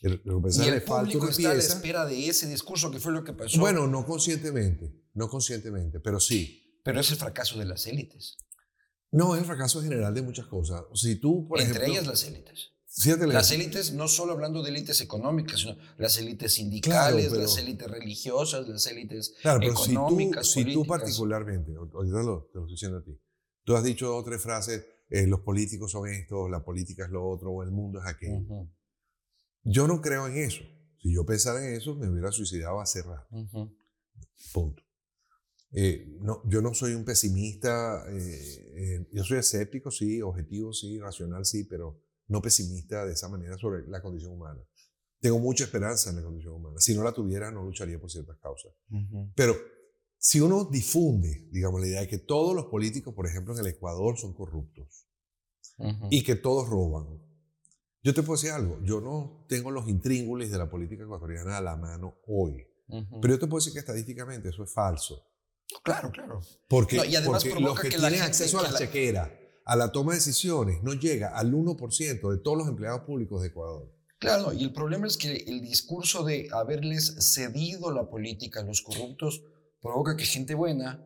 [0.01, 3.12] El, es Y el le público está a la espera de ese discurso que fue
[3.12, 3.59] lo que pasó.
[3.59, 6.81] Bueno, no conscientemente, no conscientemente, pero sí.
[6.85, 8.37] pero es el fracaso de las élites.
[9.11, 10.83] No, es el fracaso general de muchas cosas.
[10.95, 12.73] Si tú, por Entre ejemplo, ellas las élites.
[13.27, 18.69] las élites, no solo hablando de élites económicas, sino las élites sindicales, las élites religiosas,
[18.69, 20.51] las élites claro, pero económicas.
[20.51, 23.19] Si tú, si tú particularmente, ahorita lo, te lo estoy diciendo a ti,
[23.65, 27.11] tú has dicho dos o tres frases, eh, los políticos son esto, la política es
[27.11, 28.69] lo otro, o el mundo es aquello.
[29.63, 30.63] Yo no creo en eso.
[31.01, 33.29] Si yo pensara en eso, me hubiera suicidado hace rato.
[34.53, 34.83] Punto.
[35.73, 41.45] Eh, no, yo no soy un pesimista, eh, yo soy escéptico, sí, objetivo, sí, racional,
[41.45, 44.61] sí, pero no pesimista de esa manera sobre la condición humana.
[45.21, 46.77] Tengo mucha esperanza en la condición humana.
[46.79, 48.73] Si no la tuviera, no lucharía por ciertas causas.
[49.35, 49.57] Pero
[50.16, 53.66] si uno difunde, digamos, la idea de que todos los políticos, por ejemplo, en el
[53.66, 55.07] Ecuador son corruptos
[56.11, 57.07] y que todos roban,
[58.03, 61.61] yo te puedo decir algo, yo no tengo los intríngulis de la política ecuatoriana a
[61.61, 62.66] la mano hoy,
[63.21, 65.25] pero yo te puedo decir que estadísticamente eso es falso.
[65.83, 66.41] Claro, claro.
[66.68, 69.33] Porque, los que, tienen acceso a la, chequera,
[69.64, 73.49] a la toma de decisiones, no llega al 1% de todos los empleados públicos de
[73.49, 73.93] Ecuador.
[74.18, 78.83] Claro, y el problema es que el discurso de haberles cedido la política a los
[78.83, 79.45] corruptos
[79.81, 81.05] provoca que gente buena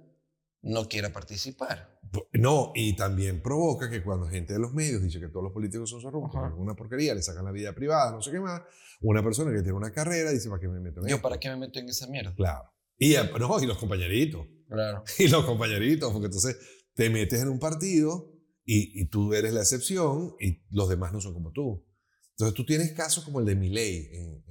[0.63, 2.01] no quiera participar.
[2.33, 5.91] No, y también provoca que cuando gente de los medios dice que todos los políticos
[5.91, 8.63] son corruptos, una porquería, le sacan la vida privada, no sé qué más,
[9.01, 11.49] una persona que tiene una carrera dice, ¿para qué me meto en Yo, ¿para qué
[11.49, 12.35] me meto en esa mierda?
[12.35, 12.72] Claro.
[13.03, 14.47] Y, no, y los compañeritos.
[14.69, 15.03] Claro.
[15.19, 16.57] Y los compañeritos, porque entonces
[16.95, 18.33] te metes en un partido
[18.65, 21.85] y, tú eres la excepción y los demás no son como tú.
[22.31, 24.45] Entonces tú tienes casos como el de Milei en,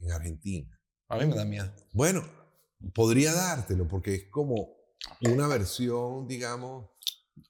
[0.00, 0.68] en Argentina.
[1.08, 1.70] A mí me da miedo.
[1.92, 2.24] Bueno,
[2.94, 4.74] podría dártelo porque es como
[5.20, 6.86] una versión, digamos...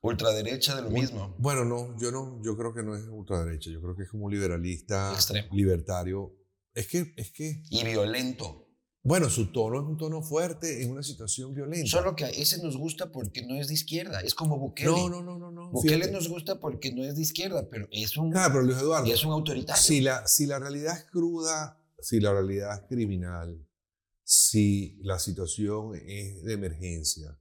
[0.03, 1.35] Ultraderecha de lo mismo.
[1.39, 4.27] Bueno, no, yo no, yo creo que no es ultraderecha, yo creo que es como
[4.27, 5.17] un liberalista
[5.53, 6.37] libertario.
[6.75, 7.63] Es que, es que...
[7.71, 8.68] Y violento.
[9.03, 11.89] Bueno, su tono es un tono fuerte en una situación violenta.
[11.89, 14.21] Solo que a ese nos gusta porque no es de izquierda.
[14.21, 14.91] Es como Bukele.
[14.91, 15.51] No, no, no, no.
[15.51, 15.71] no.
[15.71, 18.33] Bukele nos gusta porque no es de izquierda, pero es un.
[18.33, 19.13] Claro, pero Luis Eduardo.
[19.13, 19.83] es un autoritario.
[19.83, 23.67] Si la, si la realidad es cruda, si la realidad es criminal,
[24.25, 27.39] si la situación es de emergencia,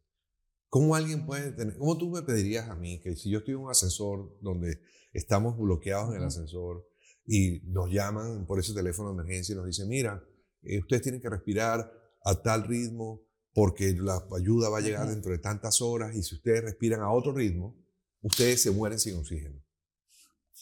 [0.69, 3.61] ¿cómo alguien puede tener, cómo tú me pedirías a mí que si yo estoy en
[3.61, 4.79] un ascensor donde
[5.11, 6.87] estamos bloqueados en el ascensor
[7.25, 10.23] y nos llaman por ese teléfono de emergencia y nos dicen, mira,
[10.63, 11.91] eh, ustedes tienen que respirar
[12.23, 13.21] a tal ritmo
[13.53, 17.11] porque la ayuda va a llegar dentro de tantas horas y si ustedes respiran a
[17.11, 17.75] otro ritmo,
[18.21, 19.59] ustedes se mueren sin oxígeno.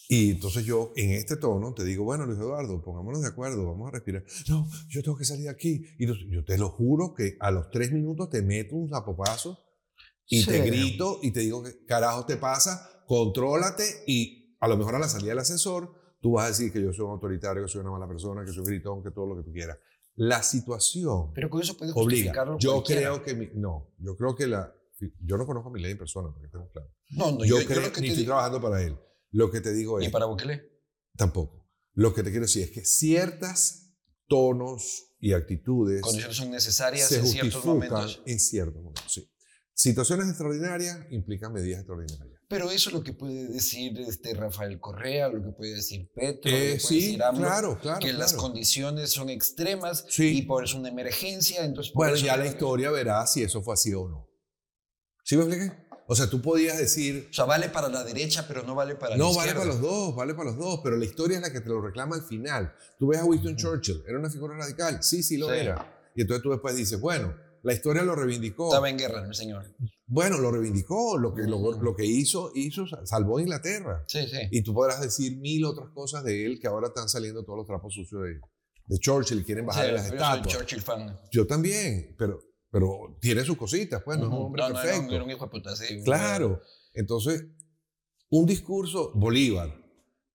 [0.08, 3.88] Y entonces yo en este tono te digo, bueno, Luis Eduardo, pongámonos de acuerdo, vamos
[3.88, 4.24] a respirar.
[4.48, 5.84] No, yo tengo que salir de aquí.
[5.98, 9.60] Y yo te lo juro que a los tres minutos te meto un zapopazo
[10.28, 13.04] y te grito y te digo, ¿qué carajo te pasa?
[13.08, 15.94] Contrólate y a lo mejor a la salida del ascensor
[16.26, 18.52] tú vas a decir que yo soy un autoritario, que soy una mala persona, que
[18.52, 19.78] soy un gritón, que todo lo que tú quieras.
[20.16, 21.32] La situación.
[21.36, 22.58] Pero con eso puedes justificarlo.
[22.58, 23.52] Yo creo que.
[23.54, 24.74] no, yo creo que la.
[25.20, 26.92] Yo no conozco a mi ley en persona, porque estemos claros.
[27.12, 28.98] No, no, yo, creo que ni estoy trabajando para él.
[29.30, 30.08] Lo que te digo es.
[30.08, 30.68] ¿Y para Bukele?
[31.16, 31.70] Tampoco.
[31.94, 33.96] Lo que te quiero decir es que ciertas
[34.28, 36.02] tonos y actitudes.
[36.02, 38.24] Condiciones son necesarias en ciertos momentos.
[38.26, 39.30] En ciertos momentos, sí.
[39.76, 42.35] Situaciones extraordinarias implican medidas extraordinarias.
[42.48, 46.52] Pero eso es lo que puede decir este Rafael Correa, lo que puede decir Petro,
[46.52, 50.64] lo que eh, puede decir AMLO, claro, claro, que las condiciones son extremas y por
[50.64, 51.66] eso una emergencia.
[51.66, 54.30] Entonces bueno, ya la historia verá si eso fue así o no.
[55.24, 55.86] ¿Sí me expliqué?
[56.08, 57.28] O sea, tú podías decir...
[57.32, 59.32] O sea, vale para la derecha, pero no vale para la izquierda.
[59.32, 61.62] No, vale para los dos, vale para los dos, pero la historia es la que
[61.62, 62.76] te lo reclama al final.
[63.00, 65.02] Tú ves a Winston Churchill, ¿era una figura radical?
[65.02, 66.12] Sí, sí lo era.
[66.16, 68.68] Y entonces tú después dices, bueno, la historia lo reivindicó.
[68.68, 69.66] Estaba en guerra, mi señor.
[70.08, 74.04] Bueno, lo reivindicó, lo que, lo, que hizo, hizo, salvó a Inglaterra.
[74.08, 74.38] Sí, sí.
[74.52, 77.68] Y tú podrás decir mil otras cosas de él que ahora están saliendo todos los
[77.68, 78.40] trapos sucios de,
[78.86, 80.54] de Churchill y quieren bajar las estatuas.
[80.54, 81.20] Yo Churchill fan.
[81.32, 82.40] Yo también, pero
[82.76, 85.04] pero tiene sus cositas, pues, no es un hombre perfecto.
[85.04, 86.04] No, era un hijo de puta, sí.
[86.04, 86.62] Claro.
[86.94, 87.46] Entonces,
[88.30, 89.74] un discurso, Bolívar.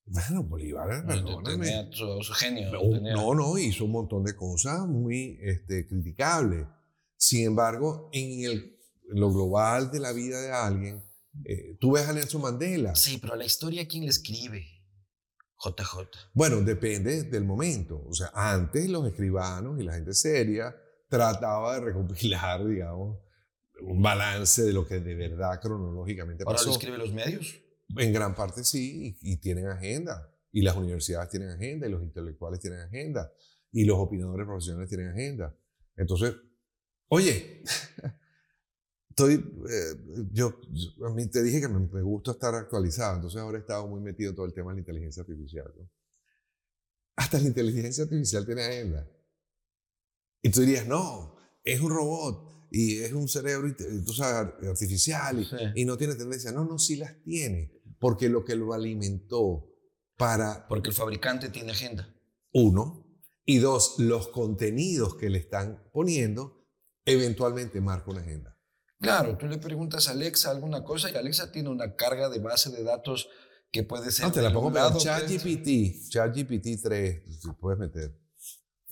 [0.06, 1.66] Bueno, Bolívar, perdóname.
[1.66, 2.72] Tenía su, genio.
[3.02, 6.66] No, no, hizo un montón de cosas muy este, criticables.
[7.14, 8.78] Sin embargo, en, el,
[9.10, 11.04] lo global de la vida de alguien,
[11.44, 12.94] eh, tú ves a Nelson Mandela.
[12.94, 14.66] Sí, pero la historia, ¿quién le escribe?
[15.62, 16.08] JJ.
[16.32, 18.02] Bueno, depende del momento.
[18.06, 20.74] O sea, antes los escribanos y la gente seria
[21.08, 23.18] trataba de recopilar, digamos,
[23.82, 26.58] un balance de lo que de verdad cronológicamente pasó.
[26.58, 27.60] ¿Ahora lo escriben los medios?
[27.96, 30.32] En gran parte sí, y, tienen agenda.
[30.52, 33.32] Y las universidades tienen agenda, y los intelectuales tienen agenda,
[33.70, 35.56] y los opinadores profesionales tienen agenda.
[35.96, 36.34] Entonces,
[37.08, 37.62] oye,
[39.20, 39.34] estoy,
[39.70, 40.60] eh, yo,
[41.06, 44.30] a mí te dije que me, gusta estar actualizado, entonces ahora he estado muy metido
[44.30, 45.72] en todo el tema de la inteligencia artificial.
[47.16, 49.08] Hasta la inteligencia artificial tiene agenda.
[50.42, 55.40] Y tú dirías, no, es un robot y es un cerebro tú sabes, artificial
[55.74, 56.52] y, y, no tiene tendencia.
[56.52, 59.66] No, no, sí las tiene, porque lo que lo alimentó
[60.16, 60.66] para...
[60.66, 62.14] Porque el fabricante tiene agenda.
[62.52, 63.06] Uno.
[63.44, 66.66] Y dos, los contenidos que le están poniendo
[67.04, 68.59] eventualmente marca una agenda.
[69.00, 72.70] Claro, tú le preguntas a Alexa alguna cosa y Alexa tiene una carga de base
[72.70, 73.28] de datos
[73.72, 74.26] que puede ser.
[74.26, 78.16] No, te la pongo para lado, ChatGPT, ChatGPT 3, si puedes meter.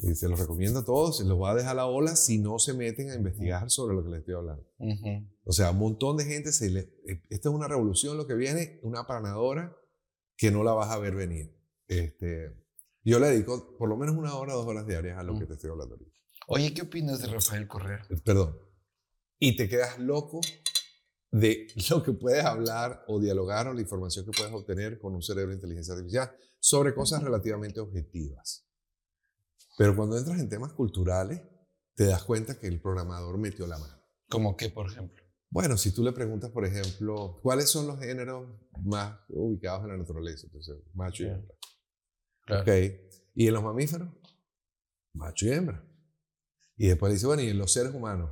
[0.00, 2.38] Y se los recomiendo a todos, se los voy a dejar a la ola si
[2.38, 4.64] no se meten a investigar sobre lo que les estoy hablando.
[4.78, 5.28] Ujú.
[5.44, 6.80] O sea, un montón de gente se le...
[7.06, 9.76] eh, Esta es una revolución lo que viene, una aplanadora
[10.36, 11.52] que no la vas a ver venir.
[11.88, 12.54] Este,
[13.02, 15.54] yo le dedico por lo menos una hora, dos horas diarias a lo que te
[15.54, 16.16] estoy hablando ahorita.
[16.46, 18.06] Oye, ¿qué opinas de Rafael Correa?
[18.09, 18.56] Eh, Perdón.
[19.39, 20.41] Y te quedas loco
[21.30, 25.22] de lo que puedes hablar o dialogar o la información que puedes obtener con un
[25.22, 28.66] cerebro de inteligencia artificial sobre cosas relativamente objetivas.
[29.76, 31.41] Pero cuando entras en temas culturales,
[31.95, 33.95] te das cuenta que el programador metió la mano.
[34.28, 35.22] Como que, por ejemplo.
[35.51, 38.49] Bueno, si tú le preguntas, por ejemplo, ¿cuáles son los géneros
[38.82, 40.47] más ubicados en la naturaleza?
[40.47, 41.55] Entonces, macho y hembra.
[42.45, 42.62] Claro.
[42.62, 42.68] Ok.
[43.34, 44.09] ¿Y en los mamíferos?
[45.14, 45.84] Macho y hembra.
[46.76, 48.30] Y después dice, bueno, ¿y en los seres humanos?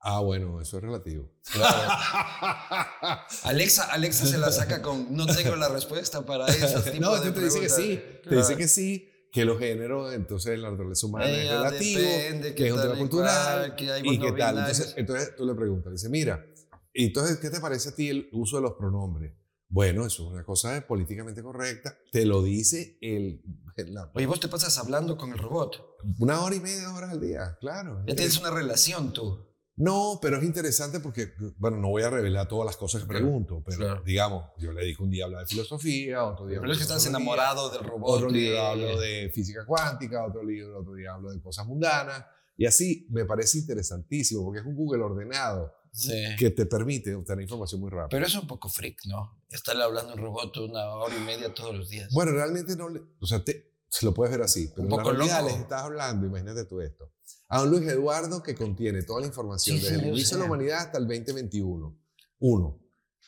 [0.00, 1.28] Ah, bueno, eso es relativo.
[1.52, 1.92] Claro.
[3.44, 6.82] Alexa, Alexa se la saca con no tengo la respuesta para eso.
[7.00, 8.00] no, entonces te dice que sí.
[8.28, 12.54] Te dice que sí, que los géneros, entonces en la naturaleza humana es depende, que
[12.54, 14.58] qué es un tema cultural cual, que hay y qué tal.
[14.58, 16.44] Entonces, entonces tú le preguntas, dice, mira,
[16.92, 19.32] ¿y entonces qué te parece a ti el uso de los pronombres?
[19.70, 21.94] Bueno, eso es una cosa políticamente correcta.
[22.10, 23.42] Te lo dice el,
[23.88, 25.98] la- Oye, vos te pasas hablando con el robot.
[26.20, 28.02] una hora y media, horas al día, claro.
[28.06, 29.46] Ya tienes una relación tú.
[29.78, 33.62] No, pero es interesante porque, bueno, no voy a revelar todas las cosas que pregunto,
[33.64, 34.02] pero claro.
[34.04, 36.84] digamos, yo le dedico un día a hablar de filosofía, otro día Pero es que
[36.84, 38.10] de estás enamorado del robot.
[38.16, 42.24] Otro de- libro hablo de física cuántica, otro libro, otro día hablo de cosas mundanas.
[42.56, 46.12] Y así me parece interesantísimo porque es un Google ordenado Sí.
[46.38, 48.08] que te permite obtener información muy rápido.
[48.10, 49.40] Pero es un poco freak, ¿no?
[49.48, 52.12] Estarle hablando a un robot una hora y media todos los días.
[52.12, 55.18] Bueno, realmente no le, o sea, te, se lo puedes ver así, pero Un en
[55.18, 57.12] la les estás hablando, imagínate tú esto,
[57.48, 60.42] a un Luis Eduardo que contiene toda la información Sí, desde sí, el inicio de
[60.42, 61.98] la humanidad hasta el 2021.
[62.40, 62.80] Uno.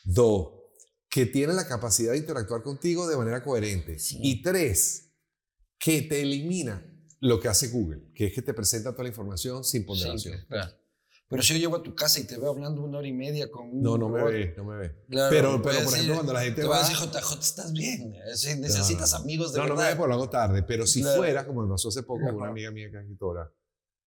[0.03, 0.49] Dos,
[1.09, 3.99] que tiene la capacidad de interactuar contigo de manera coherente.
[3.99, 4.19] Sí.
[4.21, 5.11] Y tres,
[5.79, 6.87] que te elimina
[7.19, 10.45] lo que hace Google, que es que te presenta toda la información sin ponderación.
[10.47, 10.73] Claro.
[11.31, 13.49] Pero si yo llego a tu casa y te veo hablando una hora y media
[13.49, 14.95] con un No, no me ve, no me ve.
[15.09, 16.77] claro, pero, voy pero por decir- ejemplo, cuando la gente te va...
[16.85, 18.13] a decir, JJ, estás bien.
[18.35, 19.23] Si necesitas No, no, no.
[19.23, 19.91] amigos de no, no me verdad.
[19.93, 21.17] ve porque lo hago tarde, pero si Claro.
[21.17, 23.51] fuera, como me pasó hace poco con una amiga mía que es escritora,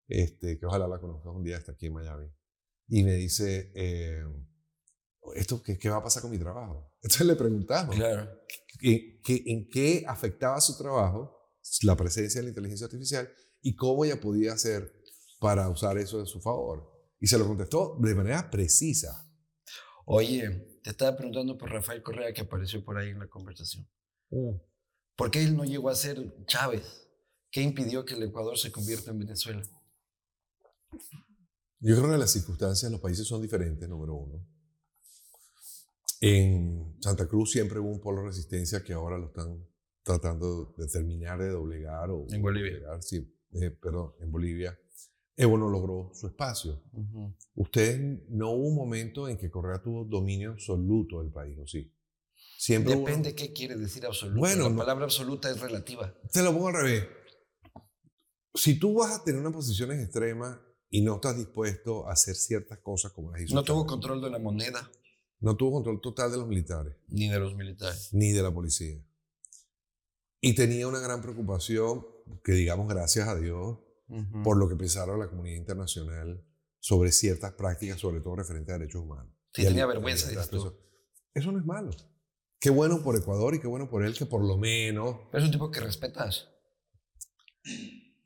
[0.06, 2.26] este, que ojalá la conozcas un día, está aquí en Miami,
[2.88, 4.22] y me dice, eh,
[5.34, 6.92] ¿esto qué, qué va a pasar con mi trabajo?
[7.02, 8.30] Entonces le preguntamos, Claro.
[8.82, 11.34] ¿en qué, ¿en qué afectaba su trabajo
[11.82, 13.30] la presencia de la inteligencia artificial
[13.62, 14.92] y cómo ella podía hacer
[15.40, 16.92] para usar eso en su favor?
[17.24, 19.26] Y se lo contestó de manera precisa.
[20.04, 23.88] Oye, te estaba preguntando por Rafael Correa que apareció por ahí en la conversación.
[25.16, 27.08] ¿Por qué él no llegó a ser Chávez?
[27.50, 29.62] ¿Qué impidió que el Ecuador se convierta en Venezuela?
[31.80, 34.46] Yo creo que las circunstancias en los países son diferentes, número uno.
[36.20, 39.66] En Santa Cruz siempre hubo un polo de resistencia que ahora lo están
[40.02, 42.10] tratando de terminar de doblegar.
[42.10, 42.72] O En Bolivia.
[42.72, 44.78] doblegar, sí, eh, perdón, en Bolivia.
[45.36, 46.82] Evo no logró su espacio.
[47.54, 51.92] Ustedes no hubo un momento en que Correa tuvo dominio absoluto del país, ¿o sí?
[52.56, 54.38] Siempre hubo- Depende qué quiere decir absoluto.
[54.38, 56.14] Bueno, la palabra absoluta es relativa.
[56.32, 57.08] Te lo pongo al revés.
[58.54, 60.58] Si tú vas a tener unas posiciones extremas
[60.88, 64.30] y no estás dispuesto a hacer ciertas cosas como las hizo No tuvo control de
[64.30, 64.88] la moneda
[65.40, 68.08] no tuvo control total de los militares ni de los militares.
[68.12, 68.96] ni de la policía.
[70.40, 72.06] Y tenía una gran preocupación,
[72.42, 73.78] que digamos gracias a Dios,
[74.42, 76.44] por lo que pensaron la comunidad internacional
[76.78, 79.32] sobre ciertas prácticas, sobre todo referente a derechos humanos.
[79.52, 80.72] Sí, Y tenía vergüenza, dices tú.
[81.32, 81.90] Eso no es malo.
[82.60, 85.46] Qué bueno por Ecuador y qué bueno por él que por lo menos Pero es
[85.46, 86.48] un tipo que respetas.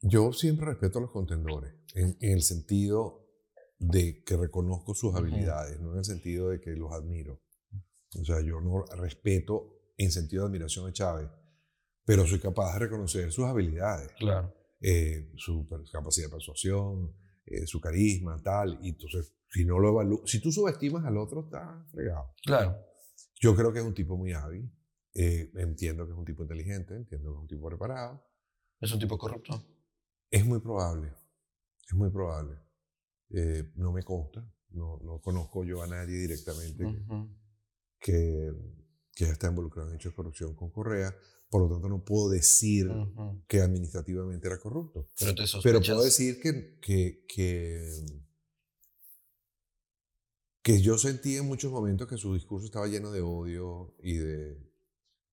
[0.01, 3.27] Yo siempre respeto a los contendores, en, en el sentido
[3.79, 7.41] de que reconozco sus habilidades, no en el sentido de que los admiro.
[8.21, 11.29] O sea, yo no respeto en sentido de admiración a Chávez,
[12.05, 14.55] pero soy capaz de reconocer sus habilidades, Claro.
[14.81, 17.15] Eh, su capacidad de persuasión,
[17.47, 18.79] eh, su carisma, tal.
[18.83, 22.35] Y entonces, si no lo evalú- si tú subestimas al otro, está fregado.
[22.45, 22.77] Claro.
[23.41, 24.71] Yo creo que es un tipo muy hábil,
[25.15, 28.25] eh, entiendo que es un tipo inteligente, entiendo que es un tipo preparado.
[28.81, 29.61] Es un tipo corrupto.
[30.31, 31.13] Es muy probable,
[31.89, 32.59] es muy probable.
[33.31, 37.29] Eh, no me consta, no, no conozco yo a nadie directamente Ujú.
[37.99, 38.51] que,
[39.15, 41.15] que está involucrado en hechos de corrupción con Correa,
[41.51, 43.43] por lo tanto no puedo decir Ujú.
[43.47, 45.09] que administrativamente era corrupto.
[45.19, 48.05] Pero te Pero puedo decir que, que, que,
[50.63, 54.59] que yo sentí en muchos momentos que su discurso estaba lleno de odio y de,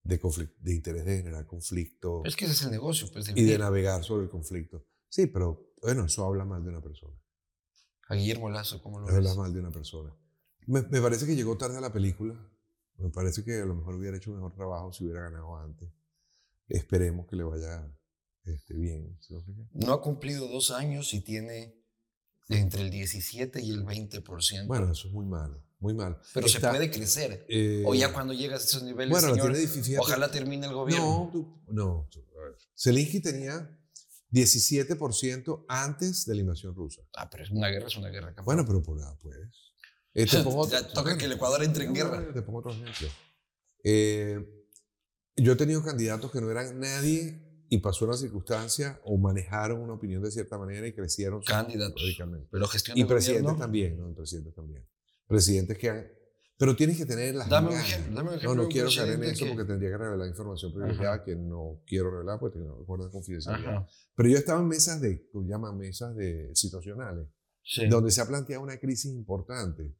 [0.03, 2.23] de, de interés de generar conflicto.
[2.23, 3.29] Es que ese es el negocio, pues.
[3.35, 4.85] y de navegar sobre el conflicto.
[5.09, 7.15] Sí, pero bueno, eso habla mal de una persona.
[8.07, 9.15] A Guillermo Lazo, ¿cómo lo ves?
[9.15, 10.15] Habla mal de una persona.
[10.67, 12.35] Me, me, parece que llegó tarde a la película.
[12.97, 15.89] Me parece que a lo mejor hubiera hecho un mejor trabajo si hubiera ganado antes.
[16.67, 17.87] Esperemos que le vaya
[18.43, 19.17] este, bien.
[19.73, 21.75] No ha cumplido dos años y tiene
[22.49, 24.67] entre el 17 y el 20%.
[24.67, 25.63] Bueno, eso es muy malo.
[25.79, 26.19] Muy mal.
[26.33, 27.45] Pero se puede crecer.
[27.85, 31.31] o ya eh, cuando llegas a esos niveles, bueno, señor, tiene ojalá termine el gobierno.
[31.67, 32.09] No, no.
[32.77, 33.77] Zelensky tenía
[34.31, 37.01] 17% antes de la invasión rusa.
[37.15, 38.33] Ah, pero es una guerra, es una guerra.
[38.43, 39.37] Bueno, pero por nada, pues.
[40.13, 40.25] Eh,
[40.93, 42.33] toca que el Ecuador entre en guerra.
[42.33, 43.07] Te pongo otro ejemplo.
[43.83, 44.54] Eh,
[45.37, 49.93] yo he tenido candidatos que no eran nadie y pasó una circunstancia o manejaron una
[49.93, 52.01] opinión de cierta manera y crecieron candidatos.
[52.51, 54.13] Pero gestión y presidentes también, ¿no?
[54.13, 54.87] Presidentes también.
[55.27, 56.07] Presidentes que han
[56.57, 59.15] pero tienes que tener las dame un ejemplo, dame un ejemplo, No, no quiero caer
[59.15, 63.07] en eso porque tendría que revelar información privilegiada que no quiero revelar porque tengo acuerdos
[63.07, 63.85] de confidencialidad.
[64.15, 67.27] Pero yo estaba en mesas de, llaman mesas de situacionales,
[67.89, 69.97] donde se ha planteado una crisis importante.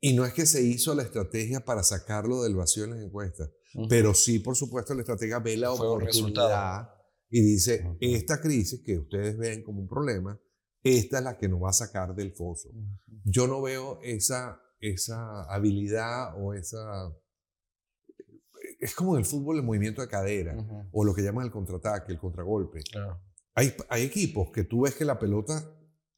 [0.00, 3.50] Y no es que se hizo la estrategia para sacarlo del vacío en las encuestas,
[3.88, 6.90] pero sí, por supuesto, la estrategia ve la oportunidad
[7.28, 10.40] y dice, esta crisis que ustedes ven como un problema,
[10.82, 12.68] esta es la que nos va a sacar del foso.
[13.24, 17.14] Yo no veo esa esa habilidad o esa...
[18.78, 20.56] Es como en el fútbol el movimiento de cadera
[20.90, 22.80] o lo que llaman el contraataque, el contragolpe.
[23.54, 25.70] Hay, hay equipos que tú ves que la pelota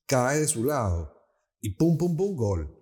[0.06, 1.12] cae de su lado
[1.60, 2.78] y pum, pum, pum, gol.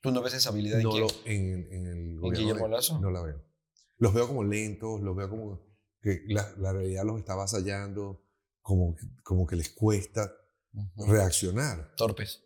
[0.00, 0.92] ¿Tú no ves esa habilidad no
[1.24, 2.98] en, en, el Guillermo Lazo?
[3.00, 3.44] No la veo.
[3.98, 5.68] Los veo como lentos, los veo como
[6.00, 8.24] que la, la realidad los está avasallando,
[8.62, 10.32] como, como que les cuesta
[10.96, 11.94] reaccionar.
[11.96, 12.44] Torpes.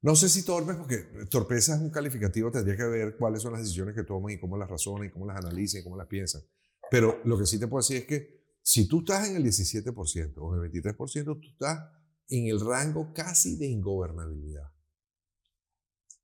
[0.00, 0.98] No sé si torpes, porque
[1.30, 4.56] torpeza es un calificativo, tendría que ver cuáles son las decisiones que toman y cómo
[4.58, 6.42] las razonan y cómo las analizan y cómo las piensan.
[6.90, 10.34] Pero lo que sí te puedo decir es que si tú estás en el 17%
[10.36, 11.90] o en el 23%, tú estás
[12.28, 14.70] en el rango casi de ingobernabilidad.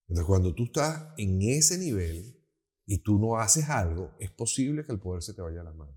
[0.09, 2.40] Entonces, cuando tú estás en ese nivel
[2.91, 5.73] y tú no haces algo, es posible que el poder se te vaya a la
[5.73, 5.97] mano.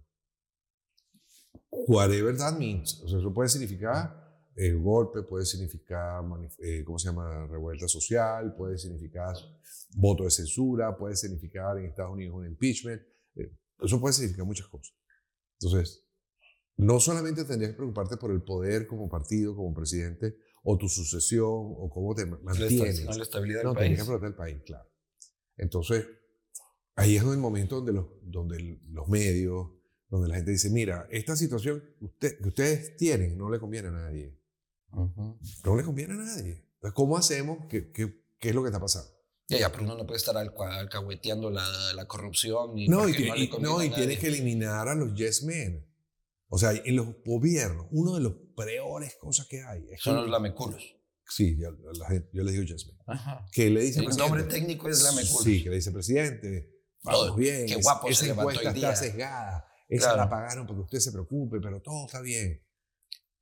[1.71, 3.01] Whatever that means.
[3.01, 4.23] O sea, eso puede significar
[4.55, 6.23] el golpe puede significar,
[6.59, 9.35] eh, ¿cómo se llama?, revuelta social, puede significar
[9.95, 13.01] voto de censura, puede significar en Estados Unidos un impeachment.
[13.35, 14.95] Eh, eso puede significar muchas cosas.
[15.59, 16.05] Entonces,
[16.77, 21.49] no solamente tendrías que preocuparte por el poder como partido, como presidente, o tu sucesión,
[21.49, 23.03] o cómo te mantienes.
[23.05, 23.91] No, la estabilidad del país.
[23.91, 24.89] No, que preocuparte el país, claro.
[25.57, 26.05] Entonces,
[26.95, 29.69] ahí es el momento donde los, donde los medios,
[30.09, 33.91] donde la gente dice, mira, esta situación usted, que ustedes tienen no le conviene a
[33.91, 34.39] nadie.
[34.91, 36.67] No le conviene a nadie.
[36.75, 37.65] Entonces, ¿cómo hacemos?
[37.67, 39.09] ¿Qué, qué, qué es lo que está pasando?
[39.47, 42.75] Ya, ya, pero uno no puede estar alcahueteando la, la corrupción.
[42.75, 45.85] Ni no, y, y, no, y tienes que eliminar a los yes men.
[46.47, 49.87] O sea, en los gobiernos, uno de los peores cosas que hay.
[49.97, 50.95] Son los lameculos.
[51.27, 51.69] Sí, yo,
[52.31, 52.97] yo les digo yes men.
[53.07, 53.45] Ajá.
[53.51, 55.43] Que le dice El nombre técnico es lameculos.
[55.43, 56.82] Sí, que le dice presidente.
[57.03, 57.65] Vamos bien.
[57.67, 59.67] Qué guapo esa se encuesta está sesgada.
[59.87, 62.61] Esa la pagaron porque usted se preocupe, pero todo está bien.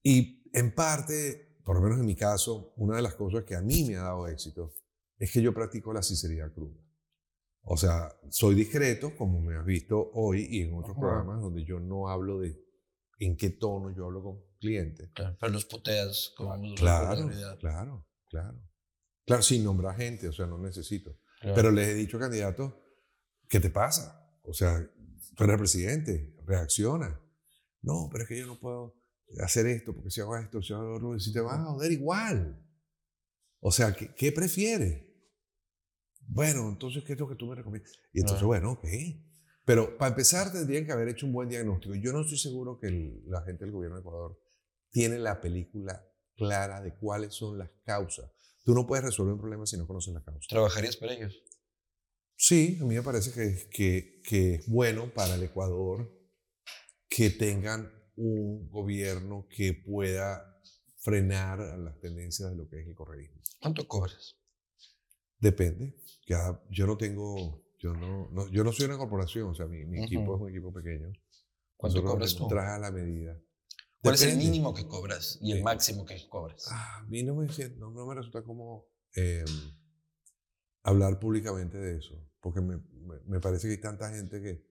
[0.03, 3.61] Y en parte, por lo menos en mi caso, una de las cosas que a
[3.61, 4.73] mí me ha dado éxito
[5.17, 6.81] es que yo practico la sinceridad cruda.
[7.63, 11.79] O sea, soy discreto, como me has visto hoy y en otros programas donde yo
[11.79, 12.59] no hablo de
[13.19, 15.11] en qué tono yo hablo con clientes.
[15.13, 18.59] Claro, pero los poteas con claro, claro, claro.
[19.23, 21.19] Claro, sin nombrar gente, o sea, no necesito.
[21.41, 22.73] Pero les he dicho a candidatos,
[23.51, 24.25] ¿qué te pasa?
[24.43, 24.89] O sea,
[25.35, 27.21] tú eres presidente, reacciona.
[27.81, 28.95] No, pero es que yo no puedo
[29.39, 32.65] hacer esto, porque si hago esto, si hago lo si te van a joder igual.
[33.59, 35.05] O sea, ¿qué, qué prefieres?
[36.21, 37.91] Bueno, entonces, ¿qué es lo que tú me recomiendas?
[38.13, 38.87] Y entonces, bueno, ok.
[39.65, 41.93] Pero para empezar, tendrían que haber hecho un buen diagnóstico.
[41.95, 44.39] Yo no estoy seguro que la gente del gobierno de Ecuador
[44.91, 48.31] tiene la película clara de cuáles son las causas.
[48.63, 50.47] Tú no puedes resolver un problema si no conoces la causa.
[50.49, 51.43] ¿Trabajarías para ellos?
[52.43, 56.11] Sí, a mí me parece que, que, que es bueno para el Ecuador
[57.07, 60.59] que tengan un gobierno que pueda
[60.97, 63.39] frenar las tendencias de lo que es el correísmo.
[63.61, 64.39] ¿Cuánto cobras?
[65.37, 65.95] Depende.
[66.27, 70.35] Ya, yo no tengo, yo no, yo no soy una corporación, o sea, mi, equipo
[70.35, 71.13] es un equipo pequeño.
[71.77, 72.47] ¿Cuánto cobras tú?
[72.47, 73.39] Traje a la medida.
[74.01, 76.65] ¿Cuál es el mínimo que cobras y el máximo que cobras?
[76.71, 77.45] Ah, a mí no me,
[77.77, 79.45] no, me resulta como em,
[80.81, 82.81] hablar públicamente de eso, porque me,
[83.25, 84.65] me, parece que hay tanta gente que,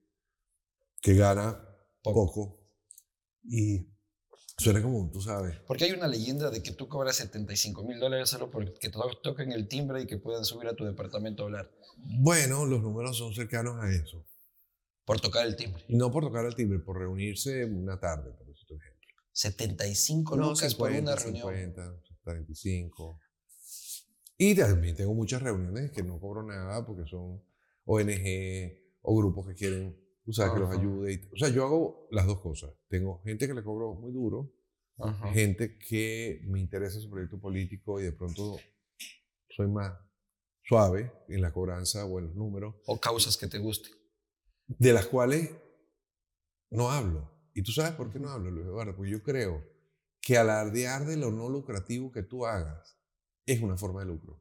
[1.01, 1.59] que gana
[2.03, 2.61] poco
[3.45, 3.87] y
[4.59, 5.57] suena como, tú sabes.
[5.66, 8.91] Porque hay una leyenda de que tú cobras 75 mil dólares solo porque te
[9.23, 11.71] toquen el timbre y que puedan subir a tu departamento a hablar.
[11.97, 14.27] Bueno, los números son cercanos a eso.
[15.05, 15.85] Por tocar el timbre.
[15.89, 18.61] No por tocar el timbre, por reunirse una tarde, por ejemplo.
[19.33, 21.49] 75 no, lucas por una reunión.
[21.49, 23.21] 50, 35.
[24.37, 27.43] Y también tengo muchas reuniones que no cobro nada porque son
[27.91, 31.28] ONG o grupos que quieren, tú sabes, que los ayude.
[31.32, 32.72] o sea, yo hago las dos cosas.
[32.88, 34.55] Tengo gente que le cobro muy duro,
[35.32, 38.59] gente que me interesa su proyecto político y de pronto
[39.49, 39.93] soy más
[40.62, 42.76] suave en la cobranza o en los números.
[42.86, 43.93] O causas que te gusten.
[44.66, 45.51] De las cuales
[46.70, 47.28] no hablo.
[47.55, 48.95] ¿Y tú sabes por qué no hablo, Luis Eduardo?
[48.95, 49.64] Porque yo creo
[50.20, 52.97] que alardear de lo no lucrativo que tú hagas
[53.47, 54.41] es una forma de lucro.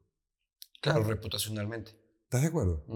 [0.80, 1.99] Claro, reputacionalmente.
[2.30, 2.86] ¿Estás de acuerdo?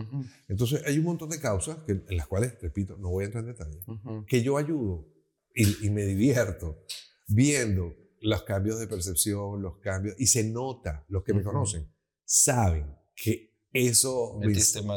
[0.46, 3.42] Entonces, hay un montón de causas que, en las cuales, repito, no voy a entrar
[3.42, 3.80] en detalle,
[4.28, 5.08] que yo ayudo
[5.52, 6.84] y, y, me divierto
[7.26, 11.92] viendo los cambios de percepción, los cambios, y se nota, los que me conocen,
[12.24, 14.38] saben que eso,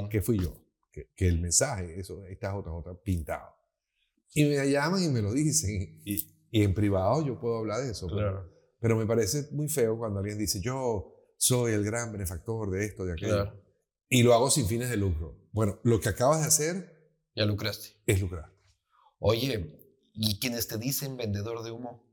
[0.08, 0.54] que fui yo,
[0.92, 3.56] que, que, el mensaje, eso está JJ pintado.
[4.36, 6.16] Y me llaman y me lo dicen, y,
[6.52, 8.48] y en privado yo puedo hablar de eso, pero,
[8.80, 13.04] pero, me parece muy feo cuando alguien dice, yo soy el gran benefactor de esto,
[13.04, 13.67] de aquello,
[14.10, 15.50] y lo hago sin fines de lucro.
[15.52, 17.14] Bueno, lo que acabas de hacer...
[17.36, 17.90] Ya lucraste.
[18.06, 18.52] Es lucrar.
[19.20, 19.80] Oye,
[20.14, 22.04] ¿y quienes te dicen vendedor de humo?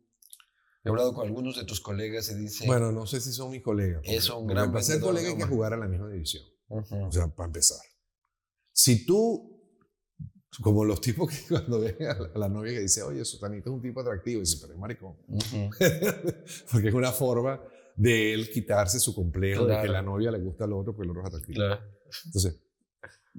[0.84, 2.66] He hablado con algunos de tus colegas y dicen...
[2.66, 4.02] Bueno, no sé si son mis colegas.
[4.04, 6.44] Es un gran Para ser colega hay que jugar a la misma división.
[6.68, 7.80] O sea, para empezar.
[8.72, 9.54] Si tú
[10.62, 13.82] como los tipos que cuando ven a la, novia que dice, oye, Sutanito es un
[13.82, 15.16] tipo atractivo, y dice, pero es maricón.
[16.70, 17.60] porque es una forma
[17.96, 21.10] de él quitarse su complejo de que la novia le gusta al otro porque el
[21.10, 21.64] otro es atractivo.
[22.24, 22.60] Entonces,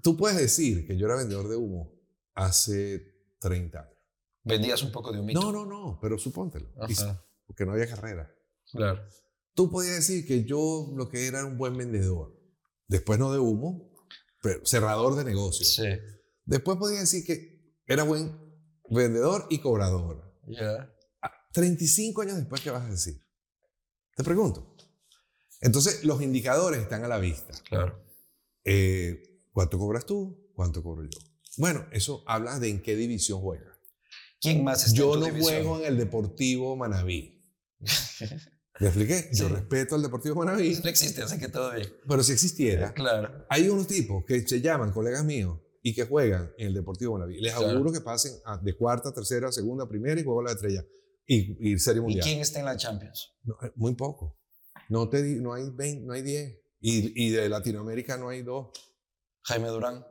[0.02, 1.94] tú puedes decir que yo era vendedor de humo
[2.34, 3.92] hace 30 años.
[4.44, 5.40] ¿Vendías un poco de humito?
[5.40, 6.70] No, no, no, pero supóntelo.
[7.46, 8.32] Porque no había carrera.
[8.72, 9.02] Claro.
[9.54, 12.36] Tú podías decir que yo lo que era un buen vendedor.
[12.88, 13.92] Después no de humo,
[14.42, 15.76] pero cerrador de negocios.
[15.76, 15.88] Sí.
[16.44, 18.38] Después podía decir que era buen
[18.90, 20.36] vendedor y cobrador.
[20.48, 20.94] Ya.
[21.54, 23.20] 35 años después, ¿qué vas a decir?
[24.16, 24.76] Te pregunto.
[25.62, 27.54] Entonces, los indicadores están a la vista.
[27.68, 28.02] Claro.
[28.64, 30.52] Eh, ¿Cuánto cobras tú?
[30.54, 31.20] ¿Cuánto cobro yo?
[31.58, 33.78] Bueno, eso habla de en qué división juega.
[34.42, 37.42] ¿Quién más está Yo en no juego en el Deportivo Manabí.
[38.80, 39.30] ¿Me expliqué?
[39.32, 40.78] Yo respeto al Deportivo Manabí.
[40.84, 41.88] No existe, así que todo bien.
[42.08, 43.46] Pero si existiera, claro.
[43.50, 47.40] hay unos tipos que se llaman colegas míos y que juegan en el Deportivo Buenaví.
[47.40, 50.84] Les auguro que pasen de cuarta, tercera, segunda, primera y juego la estrella.
[51.28, 52.20] Y, y Serie Mundial.
[52.20, 53.36] ¿Y quién está en la Champions?
[53.64, 54.38] Eh, muy poco.
[54.90, 56.60] No, te, no hay 20, no hay 10.
[56.82, 58.70] Y, y, de Latinoamérica no hay dos.
[59.44, 60.06] Jaime Durán.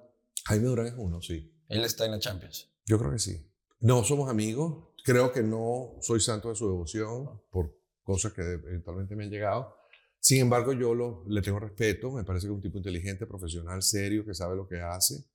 [0.47, 1.55] Jaime Durán es uno, sí.
[1.69, 2.73] Él está en la Champions.
[2.85, 3.49] Yo creo que sí.
[3.81, 4.89] No somos amigos.
[5.05, 9.77] Creo que no soy santo de su devoción por cosas que eventualmente me han llegado.
[10.19, 12.11] Sin embargo, yo lo, le tengo respeto.
[12.11, 15.27] Me parece que es un tipo inteligente, profesional, serio, que sabe lo que hace.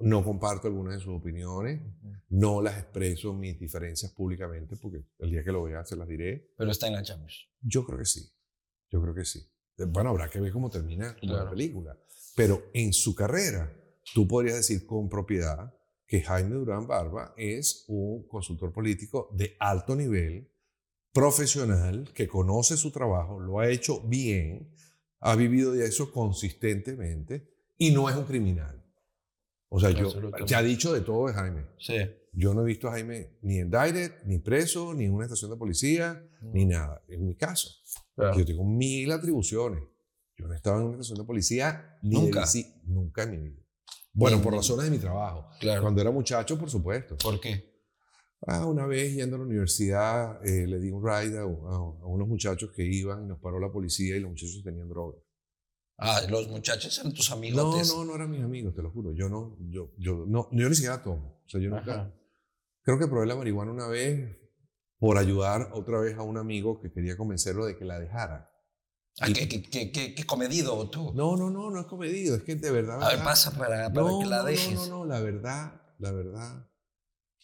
[0.00, 1.80] No comparto algunas de sus opiniones,
[2.28, 6.52] no las expreso mis diferencias públicamente, porque el día que lo vea se las diré.
[6.56, 7.48] Pero está en la Champions.
[7.60, 8.28] Yo creo que sí,
[8.90, 9.40] yo creo que sí.
[9.88, 11.98] Bueno, habrá que ver cómo termina la película.
[12.36, 13.72] Pero en su carrera,
[14.14, 15.72] tú podrías decir con propiedad
[16.06, 20.50] que Jaime Durán Barba es un consultor político de alto nivel,
[21.12, 24.74] profesional, que conoce su trabajo, lo ha hecho bien,
[25.20, 28.83] ha vivido de eso consistentemente y no es un criminal.
[29.74, 30.08] O sea, yo,
[30.46, 31.66] ya ha dicho de todo de Jaime.
[31.80, 31.96] Sí.
[32.32, 35.50] Yo no he visto a Jaime ni en Direct, ni preso, ni en una estación
[35.50, 37.02] de policía, ni nada.
[37.08, 37.70] En mi caso,
[38.16, 39.82] yo tengo mil atribuciones.
[40.36, 42.44] Yo no he estado en una estación de policía ni nunca.
[42.84, 43.62] nunca en mi vida.
[44.12, 45.48] Bueno, por razones de mi trabajo.
[45.58, 45.82] Claro.
[45.82, 47.16] Cuando era muchacho, por supuesto.
[47.16, 47.74] ¿Por qué?
[48.46, 52.28] Ah, una vez yendo a la universidad, eh, le di un ride a, a, unos
[52.28, 55.18] muchachos que iban y nos paró la policía y los muchachos tenían droga.
[55.96, 57.88] Ah, los muchachos eran tus amigos.
[57.88, 59.12] No, no, no eran mis amigos, te lo juro.
[59.12, 61.40] Yo no, yo, yo, no, yo ni siquiera tomo.
[61.44, 62.12] O sea, yo nunca.
[62.82, 64.36] Creo que probé la marihuana una vez
[64.98, 68.50] por ayudar otra vez a un amigo que quería convencerlo de que la dejara.
[69.20, 71.12] Ah, ¿qué, qué, qué, qué, comedido tú?
[71.14, 73.00] No, no, no, no es comedido, es que de verdad.
[73.00, 74.74] A ver, pasa para, para que la dejes.
[74.74, 76.68] No, no, no, la verdad, la verdad.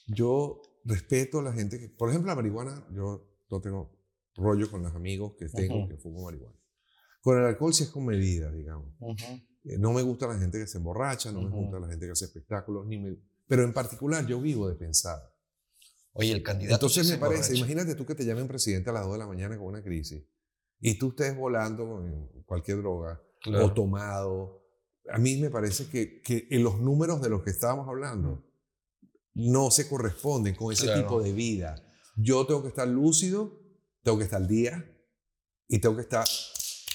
[0.08, 1.88] Yo respeto a la gente que.
[1.88, 3.96] Por ejemplo, la marihuana, yo no tengo
[4.34, 6.59] rollo con los amigos que tengo que fumo marihuana.
[7.20, 8.94] Con el alcohol sí es con medida, digamos.
[9.64, 12.12] Eh, no me gusta la gente que se emborracha, no me gusta la gente que
[12.12, 13.16] hace espectáculos, ni me,
[13.46, 15.18] pero en particular yo vivo de pensar.
[16.12, 16.76] Oye, el candidato.
[16.76, 19.58] Entonces me parece, imagínate tú que te llamen presidente a las 2 de la mañana
[19.58, 20.24] con una crisis
[20.80, 24.62] y tú estés volando con cualquier droga o tomado.
[25.12, 28.44] A mí me parece que, que en los números de los que estábamos hablando
[29.34, 31.76] no se corresponden con ese tipo de vida.
[32.16, 33.60] Yo tengo que estar lúcido,
[34.02, 34.84] tengo que estar al día
[35.68, 36.26] y tengo que estar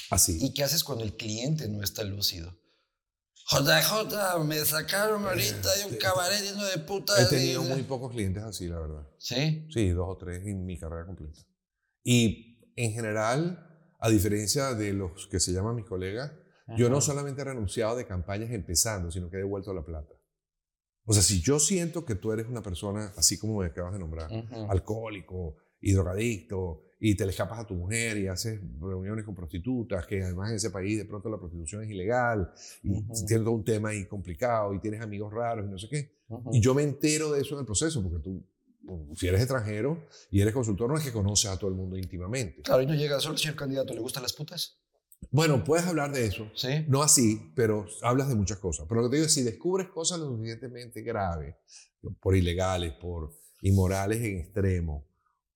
[0.10, 0.38] Así.
[0.42, 2.58] ¿Y qué haces cuando el cliente no está lúcido?
[3.48, 7.20] JJ, me sacaron ahorita de un cabaret lleno de putas.
[7.32, 9.08] He tenido muy pocos clientes así, la verdad.
[9.20, 9.68] ¿Sí?
[9.72, 11.40] Sí, dos o tres en mi carrera completa.
[12.04, 16.32] Y en general, a diferencia de los que se llaman mis colegas,
[16.76, 17.06] yo no Ajá.
[17.06, 20.14] solamente he renunciado de campañas empezando, sino que he devuelto la plata.
[21.06, 24.00] O sea, si yo siento que tú eres una persona, así como me acabas de
[24.00, 24.72] nombrar, Ujú.
[24.72, 30.06] alcohólico y drogadicto, y te le escapas a tu mujer y haces reuniones con prostitutas,
[30.08, 32.52] que además en ese país de pronto la prostitución es ilegal,
[32.84, 33.26] y Ujú.
[33.28, 36.20] tienes todo un tema ahí complicado, y tienes amigos raros y no sé qué.
[36.30, 36.52] Ujú.
[36.54, 38.44] Y yo me entero de eso en el proceso, porque tú,
[39.16, 42.62] si eres extranjero y eres consultor, no es que conoces a todo el mundo íntimamente.
[42.62, 44.80] Claro, y no llega solo el candidato le gustan las putas.
[45.32, 46.50] Bueno, puedes hablar de eso.
[46.56, 46.86] ¿Sí?
[46.88, 48.86] No así, pero hablas de muchas cosas.
[48.88, 51.56] Pero lo que te digo es, si descubres cosas lo suficientemente graves,
[52.20, 53.32] por ilegales, por
[53.62, 55.08] inmorales en extremo,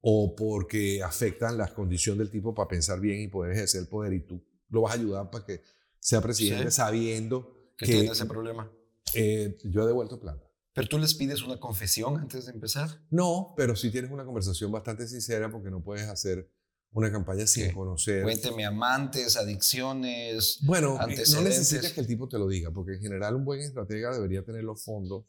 [0.01, 4.13] o porque afectan la condición del tipo para pensar bien y poder ejercer el poder,
[4.13, 5.61] y tú lo vas a ayudar para que
[5.99, 6.77] sea presidente Sí.
[6.77, 8.71] sabiendo Que que tiene ese problema.
[9.13, 10.45] eh, yo he devuelto plata.
[10.73, 12.89] Pero tú les pides una confesión antes de empezar.
[13.09, 16.49] No, pero sí tienes una conversación bastante sincera porque no puedes hacer
[16.91, 17.73] una campaña sin Sí.
[17.73, 18.23] conocer.
[18.23, 20.59] Cuénteme amantes, adicciones.
[20.63, 23.59] Bueno, eh, no necesitas que el tipo te lo diga, porque en general un buen
[23.61, 25.25] estratega debería tener los fondos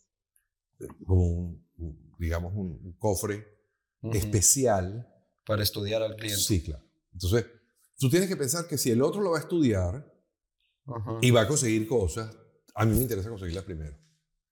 [0.79, 1.67] eh, como un-
[2.19, 3.60] digamos, un, un cofre
[4.03, 4.17] Ujú.
[4.17, 5.07] especial.
[5.45, 6.41] Para estudiar al cliente.
[6.41, 6.85] Sí, claro.
[7.13, 7.47] Entonces,
[7.99, 10.13] tú tienes que pensar que si el otro lo va a estudiar
[10.87, 11.19] Ujú.
[11.21, 12.37] y va a conseguir cosas,
[12.75, 13.97] a mí me interesa conseguirlas primero.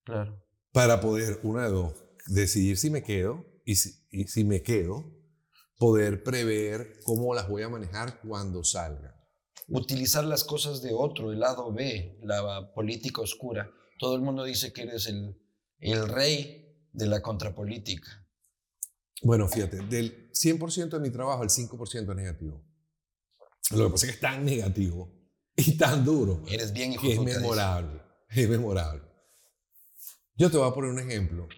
[0.05, 0.45] Claro.
[0.73, 1.95] Para poder, una de dos,
[2.27, 5.15] decidir si me quedo y si, y si me quedo,
[5.79, 9.15] poder prever cómo las voy a manejar cuando salga.
[9.69, 13.71] Utilizar las cosas de otro, el lado B, la política oscura.
[13.99, 15.37] Todo el mundo dice que eres el,
[15.79, 18.27] el rey de la contrapolítica.
[19.23, 22.63] Bueno, fíjate, del 100% de mi trabajo, el 5% es negativo.
[23.73, 25.13] Lo que pasa es que es tan negativo
[25.57, 28.01] y tan duro Eres bien hijo que es memorable.
[28.31, 29.03] Es memorable.
[30.37, 31.49] Yo te voy a poner un ejemplo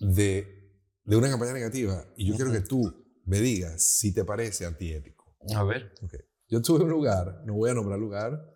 [0.00, 2.60] de, de una campaña negativa y yo quiero Ujú.
[2.60, 5.36] que tú me digas si te parece antiético.
[5.56, 5.94] A ver.
[6.02, 6.14] Ok.
[6.48, 8.54] Yo estuve en un lugar, no voy a nombrar lugar,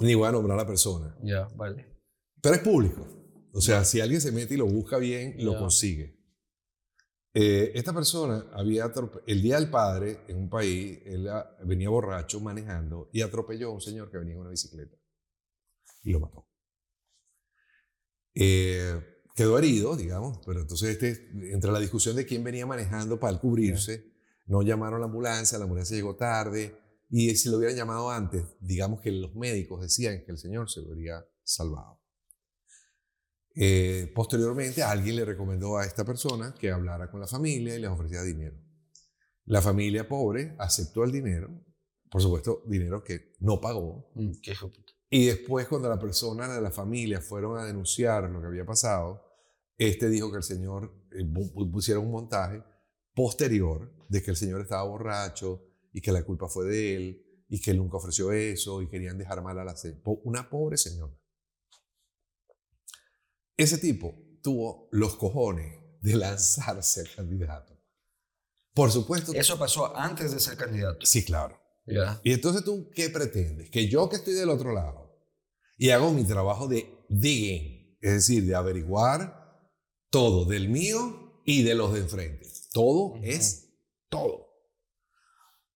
[0.00, 1.86] ni voy a nombrar la persona, Ya, vale.
[2.42, 3.06] pero es público.
[3.52, 5.58] O sea, si alguien se mete y lo busca bien, lo Ya.
[5.58, 6.17] consigue.
[7.34, 11.28] Eh, esta persona había atrope- el día del padre en un país, él
[11.64, 14.96] venía borracho manejando y atropelló a un señor que venía en una bicicleta
[16.02, 16.46] y lo mató.
[18.34, 19.00] Eh,
[19.34, 24.12] quedó herido, digamos, pero entonces este, entre la discusión de quién venía manejando para cubrirse,
[24.46, 26.76] no llamaron a la ambulancia, la ambulancia llegó tarde
[27.10, 30.80] y si lo hubieran llamado antes, digamos que los médicos decían que el señor se
[30.80, 31.97] habría salvado.
[33.60, 37.90] Eh, posteriormente, alguien le recomendó a esta persona que hablara con la familia y les
[37.90, 38.56] ofrecía dinero.
[39.46, 41.48] La familia pobre aceptó el dinero,
[42.08, 44.12] por supuesto, dinero que no pagó.
[44.14, 44.54] Mm, qué.
[45.10, 49.24] Y después, cuando la persona de la familia fueron a denunciar lo que había pasado,
[49.76, 52.62] este dijo que el señor eh, pu- pu- pusiera un montaje
[53.14, 57.60] posterior de que el señor estaba borracho y que la culpa fue de él y
[57.60, 59.74] que él nunca ofreció eso y querían dejar mal a la
[60.24, 61.17] Una pobre señora.
[63.58, 67.76] Ese tipo tuvo los cojones de lanzarse al candidato.
[68.72, 69.32] Por supuesto.
[69.34, 71.04] Eso pasó antes de ser candidato.
[71.04, 71.60] Sí, claro.
[71.84, 72.20] Ya.
[72.22, 73.68] Y entonces tú, ¿qué pretendes?
[73.70, 75.20] Que yo que estoy del otro lado
[75.76, 79.68] y hago mi trabajo de digging, es decir, de averiguar
[80.10, 82.48] todo del mío y de los de enfrente.
[82.72, 83.20] Todo Ujú.
[83.24, 83.74] es
[84.08, 84.46] todo.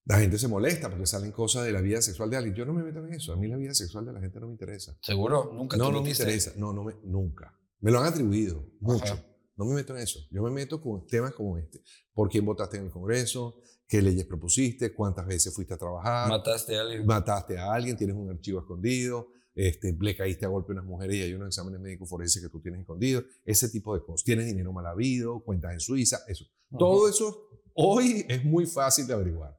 [0.05, 2.55] La gente se molesta porque salen cosas de la vida sexual de alguien.
[2.55, 3.33] Yo no me meto en eso.
[3.33, 4.97] A mí la vida sexual de la gente no me interesa.
[5.01, 5.51] ¿Seguro?
[5.53, 6.53] Nunca No, te no me interesa.
[6.57, 7.59] No, no me, nunca.
[7.83, 9.05] Me lo han atribuido mucho.
[9.05, 9.27] Ajá.
[9.57, 10.19] No me meto en eso.
[10.31, 11.83] Yo me meto con temas como este.
[12.15, 13.61] ¿Por quién votaste en el Congreso?
[13.87, 14.95] ¿Qué leyes propusiste?
[14.95, 16.29] ¿Cuántas veces fuiste a trabajar?
[16.29, 17.07] Mataste a alguien.
[17.07, 21.17] mataste a alguien, tienes un archivo escondido, este, le caíste a golpe a unas mujeres
[21.17, 24.25] y hay unos exámenes médicos forenses que tú tienes escondidos, ese tipo de cosas.
[24.25, 26.47] Tienes dinero mal habido, cuentas en Suiza, eso.
[26.79, 29.59] Todo eso hoy es muy fácil de averiguar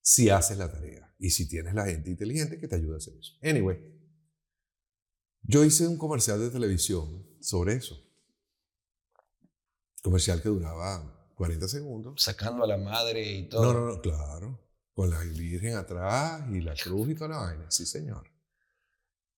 [0.00, 3.14] si haces la tarea y si tienes la gente inteligente que te ayuda a hacer
[3.16, 3.34] eso.
[3.42, 3.78] Anyway,
[5.42, 8.00] yo hice un comercial de televisión sobre eso.
[10.02, 12.22] Comercial que duraba 40 segundos.
[12.22, 13.62] Sacando a la madre y todo.
[13.62, 14.60] No, no, no, claro.
[14.94, 17.70] Con la Virgen atrás y la cruz y toda la vaina.
[17.70, 18.30] Sí, señor.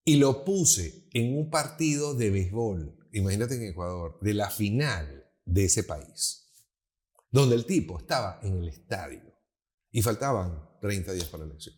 [0.05, 5.65] Y lo puse en un partido de béisbol, imagínate en Ecuador, de la final de
[5.65, 6.47] ese país,
[7.31, 9.23] donde el tipo estaba en el estadio
[9.91, 11.75] y faltaban 30 días para la elección.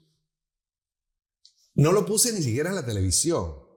[1.74, 3.67] No lo puse ni siquiera en la televisión.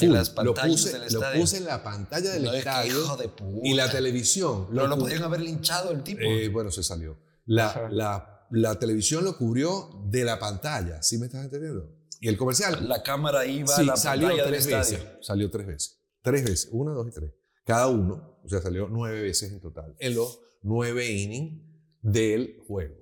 [0.00, 1.40] En las lo, pantallas puse, del lo estadio.
[1.40, 3.60] puse en la pantalla del No, es que estadio hijo de puta.
[3.68, 4.66] y la televisión.
[4.70, 6.20] No lo cu- podrían haber linchado el tipo.
[6.22, 7.18] eh, bueno, se salió.
[7.46, 11.90] La, la, la televisión lo cubrió de la pantalla, ¿sí me estás entendiendo?
[12.20, 12.86] Y el comercial.
[12.88, 14.98] La cámara iba sí, a la salió pantalla del tres estadio.
[15.04, 15.26] veces.
[15.26, 15.98] Salió tres veces.
[16.22, 16.68] Tres veces.
[16.72, 17.32] Una, dos y tres.
[17.64, 18.40] Cada uno.
[18.44, 19.94] O sea, salió nueve veces en total.
[19.98, 21.62] En los nueve innings
[22.02, 22.94] del juego.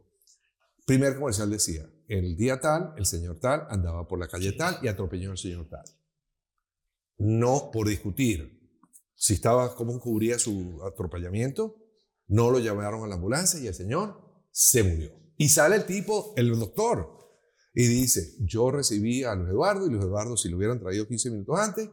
[0.87, 4.89] Primer comercial decía: el día tal, el señor tal andaba por la calle tal y
[4.89, 5.85] atropelló al señor tal.
[7.19, 8.57] No por discutir
[9.17, 11.77] si estaba, cómo cubría su atropellamiento,
[12.29, 15.13] no lo llevaron a la ambulancia y el señor se murió.
[15.39, 17.17] Y sale el tipo, el doctor,
[17.75, 21.31] y dice, yo recibí a Luis Eduardo y Luis Eduardo, si lo hubieran traído 15
[21.31, 21.91] minutos antes,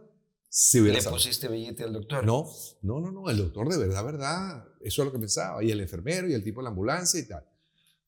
[0.50, 1.18] se hubiera ¿Le salvado".
[1.18, 2.26] pusiste billete al doctor?
[2.26, 2.50] No,
[2.82, 5.82] no, no, no, el doctor de verdad, verdad, eso es lo que pensaba, y el
[5.82, 7.46] enfermero y el tipo de la ambulancia y tal.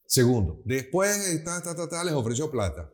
[0.05, 2.91] Segundo, después, ta, ta, ta, les ofreció plata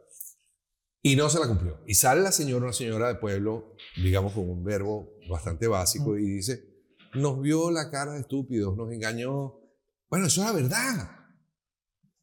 [1.02, 1.80] y no se la cumplió.
[1.88, 6.26] Y sale la señora, una señora de pueblo, digamos con un verbo bastante básico, y
[6.26, 6.64] dice,
[7.14, 9.60] nos vio la cara de estúpidos, nos engañó.
[10.10, 11.18] Bueno, eso es la verdad.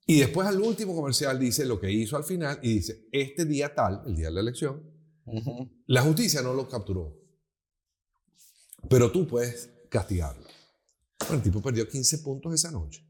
[0.07, 3.75] Y después al último comercial dice lo que hizo al final y dice, este día
[3.75, 4.83] tal, el día de la elección,
[5.27, 5.71] Ujú.
[5.87, 7.15] la justicia no lo capturó.
[8.89, 10.47] Pero tú puedes castigarlo.
[11.19, 13.05] Bueno, el tipo perdió 15 puntos esa noche.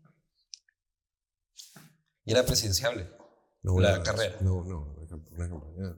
[2.24, 3.08] Y era presidenciable.
[3.62, 4.38] No, La era- carrera.
[4.40, 4.96] No, no,
[5.30, 5.96] una campaña.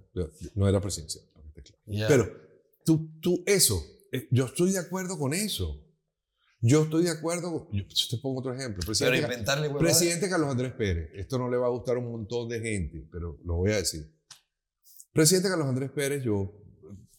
[0.55, 1.25] No era presidencial.
[1.87, 2.09] Ya.
[2.09, 2.31] Pero
[2.85, 5.87] tú, tú, eso, eh, yo estoy de acuerdo con eso.
[6.63, 7.69] Yo estoy de acuerdo.
[7.73, 8.81] Yo, te pongo otro ejemplo.
[8.81, 11.11] Pero Presidente, inventarle presidente Carlos Andrés Pérez.
[11.15, 13.77] Esto no le va a gustar a un montón de gente, pero lo voy a
[13.77, 14.15] decir.
[15.13, 16.53] Presidente Carlos Andrés Pérez, yo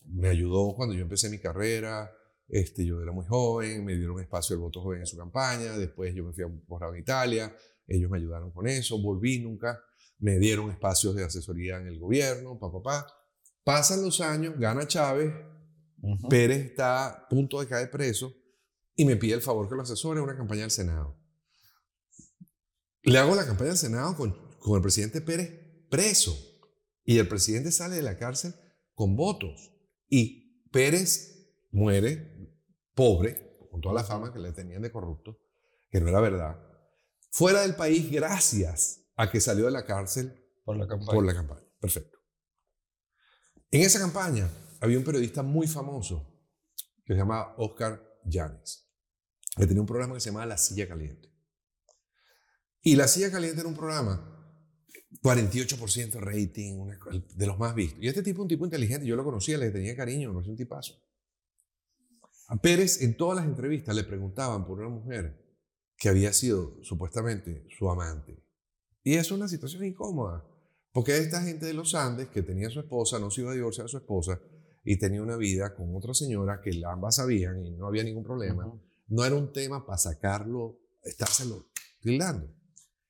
[0.05, 2.11] me ayudó cuando yo empecé mi carrera.
[2.47, 5.75] Este, yo era muy joven, me dieron espacio del voto joven en su campaña.
[5.77, 7.55] Después yo me fui a un posgrado en Italia.
[7.87, 9.01] Ellos me ayudaron con eso.
[9.01, 9.81] Volví nunca.
[10.21, 13.07] Me dieron espacios de asesoría en el gobierno, pa, pa, pa.
[13.63, 15.33] Pasan los años, gana Chávez,
[16.01, 16.29] Ujú.
[16.29, 18.33] Pérez está a punto de caer preso
[18.95, 21.19] y me pide el favor que lo asesore en una campaña al Senado.
[23.03, 26.37] Le hago la campaña al Senado con, con el presidente Pérez preso
[27.03, 28.53] y el presidente sale de la cárcel
[28.93, 29.73] con votos
[30.07, 32.31] y Pérez muere
[32.93, 35.39] pobre, con toda la fama que le tenían de corrupto,
[35.89, 36.59] que no era verdad,
[37.31, 41.11] fuera del país gracias a que salió de la cárcel Por la campaña.
[41.11, 41.67] por la campaña.
[41.79, 42.17] Perfecto.
[43.69, 44.49] En esa campaña
[44.79, 46.27] había un periodista muy famoso
[47.05, 48.89] que se llamaba Oscar Llanes,
[49.55, 51.31] que tenía un programa que se llamaba La Silla Caliente.
[52.81, 54.27] Y La Silla Caliente era un programa
[55.21, 56.97] 48% rating, una
[57.35, 58.01] de los más vistos.
[58.01, 60.57] Y este tipo, un tipo inteligente, yo lo conocía, le tenía cariño, me parecía un
[60.57, 60.99] tipazo.
[62.47, 65.39] A Pérez, en todas las entrevistas, le preguntaban por una mujer
[65.95, 68.43] que había sido supuestamente su amante.
[69.03, 70.45] Y es una situación incómoda,
[70.91, 73.55] porque esta gente de los Andes, que tenía a su esposa, no se iba a
[73.55, 74.39] divorciar de su esposa,
[74.83, 78.71] y tenía una vida con otra señora que ambas sabían y no había ningún problema,
[79.07, 81.67] no era un tema para sacarlo, estárselo
[81.99, 82.51] tildando.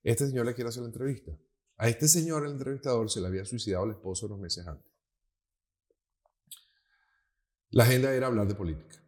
[0.03, 1.31] Este señor le quiere hacer la entrevista.
[1.77, 4.91] A este señor, el entrevistador, se le había suicidado el esposo unos meses antes.
[7.69, 9.01] La agenda era hablar de política.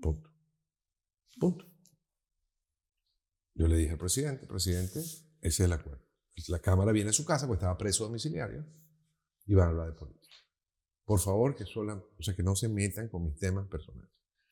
[0.00, 0.30] Punto.
[1.38, 1.64] Punto.
[3.54, 5.02] Yo le dije al presidente, presidente,
[5.42, 6.02] ese es el acuerdo.
[6.48, 8.64] La Cámara viene a su casa, pues estaba preso domiciliario,
[9.44, 10.34] y van a hablar de política.
[11.04, 14.10] Por favor, que, sola, o sea, que no se metan con mis temas personales.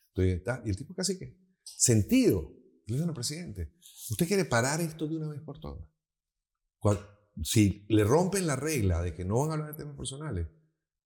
[0.09, 2.53] Entonces, está, y el tipo casi que, sentido,
[2.87, 3.73] le digo al presidente,
[4.11, 5.89] ¿usted quiere parar esto de una vez por todas?
[6.79, 7.07] Cuando-
[7.43, 10.49] si le rompen la regla de que no van a hablar de temas personales,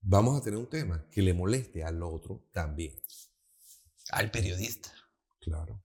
[0.00, 2.94] vamos a tener un tema que le moleste al otro también.
[4.10, 4.90] Al periodista.
[5.40, 5.84] Claro.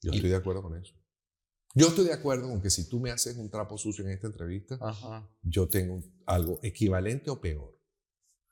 [0.00, 0.94] Yo Y- estoy de acuerdo con eso.
[1.78, 4.26] Yo estoy de acuerdo con que si tú me haces un trapo sucio en esta
[4.26, 5.28] entrevista, Ajá.
[5.42, 7.78] yo tengo algo equivalente o peor.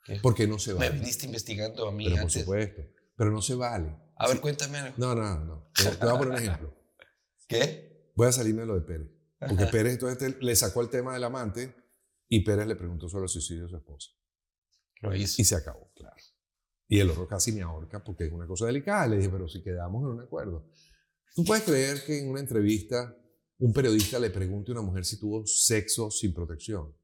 [0.04, 0.20] ¿Qué?
[0.22, 0.98] Porque no se Me vale.
[1.00, 2.42] viniste investigando a mí Pero por antes.
[2.42, 2.82] supuesto.
[3.16, 3.96] Pero no se vale.
[4.16, 4.42] A ver, Sí.
[4.42, 4.94] cuéntame algo.
[4.98, 5.70] No, no, no.
[5.74, 6.74] Te, te voy a poner un ejemplo.
[7.48, 8.12] ¿Qué?
[8.14, 9.08] Voy a salirme de lo de Pérez.
[9.38, 9.70] Porque Ajá.
[9.72, 11.74] Pérez entonces te- le sacó el tema del amante
[12.28, 14.10] y Pérez le preguntó sobre el suicidio de su esposa.
[15.00, 15.40] Lo hizo.
[15.40, 16.14] Y se acabó, claro.
[16.88, 19.06] Y el otro casi me ahorca porque es una cosa delicada.
[19.06, 20.70] Le dije, pero si quedamos en un acuerdo.
[21.34, 23.16] ¿Tú puedes creer que en una entrevista
[23.58, 26.94] un periodista le pregunte a una mujer si tuvo sexo sin protección?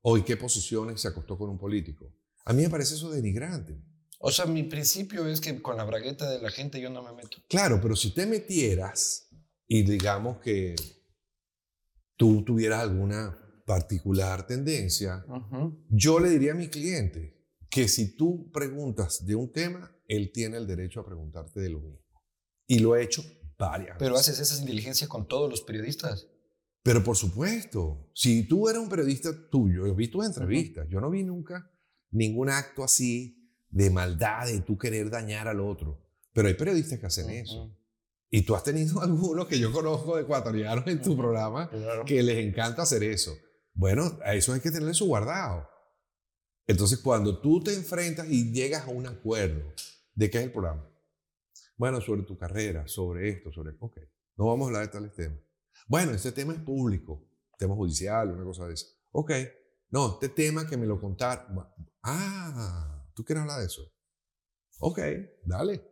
[0.00, 2.10] ¿O en qué posiciones se acostó con un político?
[2.46, 3.78] A mí me parece eso denigrante.
[4.18, 7.12] O sea, mi principio es que con la bragueta de la gente yo no me
[7.12, 7.36] meto.
[7.50, 9.28] Claro, pero si te metieras
[9.68, 10.74] y digamos que
[12.16, 15.22] tú tuvieras alguna particular tendencia,
[15.90, 20.56] yo le diría a mi cliente que si tú preguntas de un tema, él tiene
[20.56, 22.00] el derecho a preguntarte de lo mismo.
[22.66, 23.22] Y lo he hecho
[23.58, 26.26] varias Pero haces esa inteligencia con todos los periodistas.
[26.82, 31.10] Pero por supuesto, si tú eres un periodista tuyo, yo vi tus entrevistas, yo no
[31.10, 31.70] vi nunca
[32.10, 36.00] ningún acto así de maldad, de tú querer dañar al otro.
[36.32, 37.76] Pero hay periodistas que hacen eso.
[38.30, 42.04] Y tú has tenido algunos que yo conozco de ecuatorianos en tu programa Claro.
[42.04, 43.36] que les encanta hacer eso.
[43.74, 45.68] Bueno, a eso hay que tenerle su guardado.
[46.68, 49.72] Entonces, cuando tú te enfrentas y llegas a un acuerdo
[50.14, 50.88] de qué es el programa,
[51.76, 53.76] bueno, sobre tu carrera, sobre esto, sobre...
[53.78, 53.98] Ok,
[54.36, 55.38] no vamos a hablar de tales temas.
[55.86, 58.86] Bueno, este tema es público, tema judicial, una cosa de esa.
[59.12, 59.32] Ok,
[59.90, 61.66] no, este tema que me lo contaron.
[62.02, 63.82] Ah, ¿tú quieres hablar de eso?
[64.80, 65.00] Ok,
[65.44, 65.82] dale.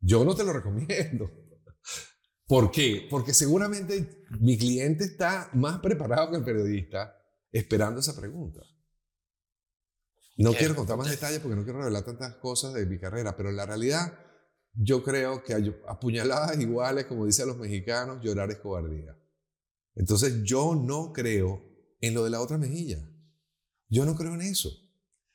[0.00, 1.30] Yo no te lo recomiendo.
[2.46, 3.06] ¿Por qué?
[3.10, 7.16] Porque seguramente mi cliente está más preparado que el periodista
[7.50, 8.60] esperando esa pregunta.
[10.38, 13.48] No quiero contar más detalles porque no quiero revelar tantas cosas de mi carrera, pero
[13.48, 14.18] en la realidad
[14.76, 15.54] yo creo que
[15.88, 19.16] apuñaladas iguales, como dicen los mexicanos, llorar es cobardía.
[19.94, 21.64] Entonces yo no creo
[22.00, 23.08] en lo de la otra mejilla.
[23.88, 24.70] Yo no creo en eso.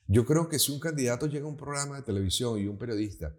[0.07, 3.35] Yo creo que si un candidato llega a un programa de televisión y un periodista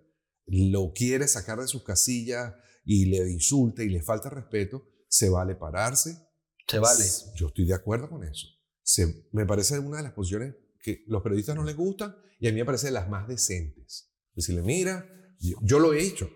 [0.47, 5.55] lo quiere sacar de sus casillas y le insulta y le falta respeto, se vale
[5.55, 6.19] pararse.
[6.67, 7.05] Se vale.
[7.37, 8.49] Yo estoy de acuerdo con eso.
[8.83, 12.51] Se, me parece una de las posiciones que los periodistas no les gustan y a
[12.51, 14.11] mí me parece de las más decentes.
[14.35, 15.07] Decirle, mira,
[15.63, 16.31] yo, lo he hecho.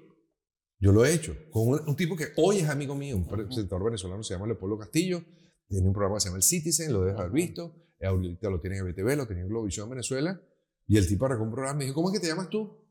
[0.79, 1.37] Yo lo he hecho.
[1.51, 5.23] Con un, tipo que hoy es amigo mío, un presentador venezolano, se llama Leopoldo Castillo,
[5.69, 8.79] tiene un programa que se llama El Citizen, lo debes haber visto, ahorita lo tiene
[8.79, 10.41] en BTV, lo tiene en Globovisión Venezuela,
[10.87, 12.87] y el tipo arrancó un programa y me dijo, ¿cómo es que te llamas tú?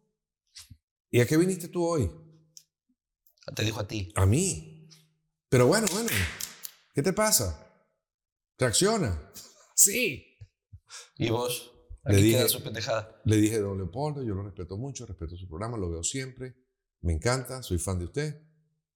[1.11, 2.09] ¿Y a qué viniste tú hoy?
[3.55, 4.11] Te dijo a ti.
[4.15, 4.89] A mí.
[5.49, 6.09] Pero bueno, bueno,
[6.93, 7.61] ¿qué te pasa?
[8.57, 9.31] ¿Reacciona?
[9.77, 10.25] Sí.
[11.17, 11.74] ¿Y vos?
[12.05, 13.19] Aquí le dije, su pendejada.
[13.25, 16.55] Le dije, don Leopoldo, yo lo respeto mucho, respeto su programa, lo veo siempre,
[17.01, 18.41] me encanta, soy fan de usted.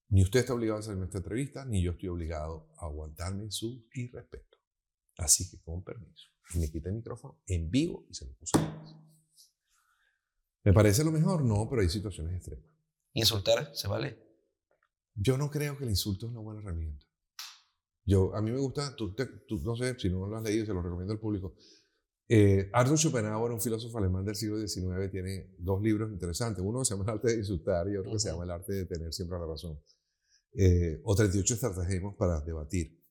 [0.10, 3.88] Ni usted está obligado a hacerme esta entrevista, ni yo estoy obligado a aguantarme su
[3.94, 4.58] irrespeto.
[5.18, 6.30] Así que con permiso.
[6.54, 8.58] Y me quité el micrófono en vivo y se lo puse
[10.64, 11.44] ¿Me parece lo mejor?
[11.44, 12.66] No, pero hay situaciones extremas.
[13.14, 14.18] ¿Insultar se vale?
[15.16, 17.06] Yo no creo que el insulto es una buena herramienta.
[18.06, 20.74] Yo, a mí me gusta, tú, tú no sé, si no lo has leído, se
[20.74, 21.56] lo recomiendo al público.
[22.32, 26.64] Eh, Arthur Schopenhauer, un filósofo alemán del siglo XIX, tiene dos libros interesantes.
[26.64, 28.74] Uno que se llama El arte de insultar y otro que se llama El arte
[28.74, 29.80] de tener siempre la razón.
[30.54, 33.04] Eh, o 38 estrategias para debatir.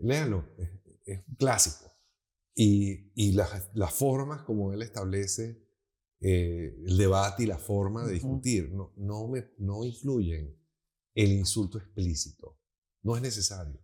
[0.00, 0.68] Léanlo, es,
[1.06, 1.90] es un clásico.
[2.54, 5.66] Y, y las, las, formas como él establece
[6.20, 10.54] eh, el debate y la forma de discutir no, no, me, no influyen
[11.14, 12.58] el insulto explícito.
[13.02, 13.82] No es necesario.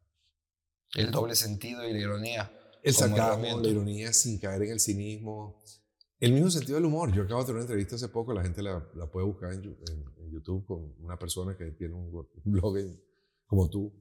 [0.94, 2.52] El doble sentido y la ironía.
[2.86, 5.60] El sarcasmo, la ironía sin caer en el cinismo.
[6.20, 7.12] El mismo sentido del humor.
[7.12, 9.64] Yo acabo de tener una entrevista hace poco, la gente la, la puede buscar en,
[9.64, 12.12] en, YouTube con una persona que tiene un,
[12.44, 12.76] blog
[13.44, 13.92] como tú.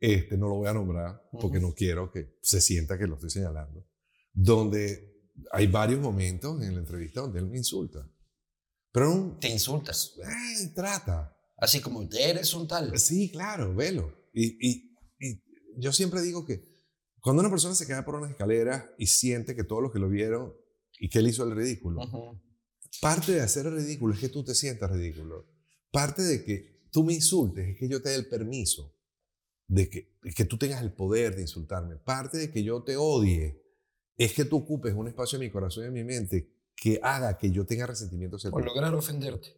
[0.00, 3.30] Este, no lo voy a nombrar porque no quiero que se sienta que lo estoy
[3.30, 3.86] señalando.
[4.32, 8.10] Donde hay varios momentos en la entrevista donde él me insulta.
[8.90, 10.16] Pero Te insultas.
[10.18, 11.32] Eh, trata.
[11.58, 12.98] Así como eres un tal.
[12.98, 14.12] Sí, claro, velo.
[14.34, 15.42] Y, y, y
[15.76, 16.75] yo siempre digo que
[17.26, 20.08] cuando una persona se cae por una escalera y siente que todos los que lo
[20.08, 20.54] vieron
[21.00, 22.00] y que él hizo el ridículo,
[23.00, 25.44] parte de hacer el ridículo es que tú te sientas ridículo.
[25.90, 28.94] Parte de que tú me insultes es que yo te dé el permiso
[29.66, 31.96] de que, que tú tengas el poder de insultarme.
[31.96, 33.60] Parte de que yo te odie
[34.16, 37.36] es que tú ocupes un espacio en mi corazón y en mi mente que haga
[37.38, 39.48] que yo tenga resentimiento Por lograr ofenderte.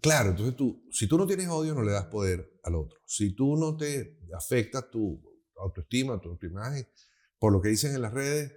[0.00, 3.00] Claro, entonces tú, si tú no tienes odio, no le das poder al otro.
[3.04, 5.29] Si tú no te afecta tu
[5.60, 6.86] autoestima, tu imagen,
[7.38, 8.52] por lo que dicen en las redes,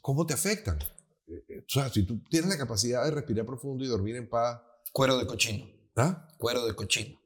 [0.00, 0.78] ¿cómo te afectan?
[1.26, 4.28] Eh, eh, o sea, si tú tienes la capacidad de respirar profundo y dormir en
[4.28, 4.60] paz.
[4.92, 5.66] Cuero de cochino.
[5.96, 6.28] ¿Ah?
[6.38, 7.18] Cuero de cochino.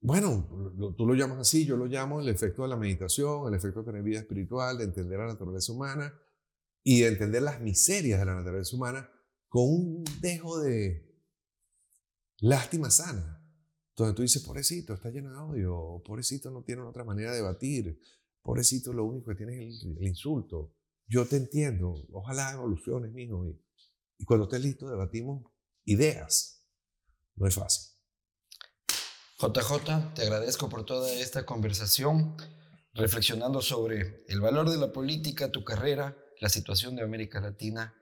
[0.00, 3.80] Bueno, tú lo llamas así, yo lo llamo el efecto de la meditación, el efecto
[3.80, 6.14] de tener vida espiritual, de entender la naturaleza humana
[6.84, 9.10] y de entender las miserias de la naturaleza humana
[9.48, 11.08] con un dejo de
[12.38, 13.42] lástima sana.
[13.90, 18.00] Entonces tú dices, pobrecito, está lleno de odio, pobrecito no tiene otra manera de debatir,
[18.48, 20.74] pobrecito lo único que tiene es el, insulto.
[21.06, 23.46] Yo te entiendo, ojalá evoluciones, mijo.
[23.46, 23.62] Y,
[24.16, 25.44] y cuando estés listo, debatimos
[25.84, 26.64] ideas.
[27.36, 27.92] No es fácil.
[29.38, 32.36] JJ, te agradezco por toda esta conversación,
[32.94, 37.94] reflexionando sobre el valor de la política, tu carrera, la situación de América Latina.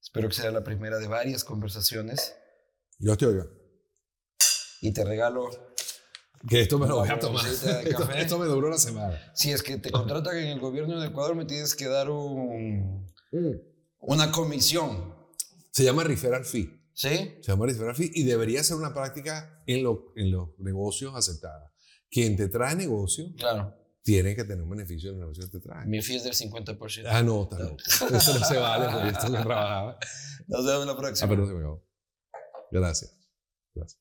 [0.00, 2.34] Espero que sea la primera de varias conversaciones.
[2.98, 3.44] Yo te oigo.
[4.80, 5.69] Y te regalo
[6.48, 7.44] que esto me lo voy a tomar.
[8.16, 9.18] Esto, me duró una semana.
[9.34, 13.10] Si es que te contratan en el gobierno de Ecuador, me tienes que dar un,
[13.30, 13.60] mm.
[14.00, 15.14] una comisión.
[15.70, 16.80] Se llama referral fee.
[16.94, 17.36] ¿Sí?
[17.40, 21.72] Se llama referral fee y debería ser una práctica en, lo, en los negocios aceptada.
[22.10, 23.74] Quien te trae negocio claro.
[24.02, 25.86] tiene que tener un beneficio del negocio que te trae.
[25.86, 27.04] Mi fee es del 50%.
[27.06, 27.76] Ah, no, está loco.
[28.16, 29.98] Eso no se vale porque esto no trabajaba.
[30.48, 31.26] Nos vemos la próxima.
[31.26, 31.86] Ah, pero no se me acabó.
[32.72, 33.16] Gracias.
[33.74, 34.00] Gracias.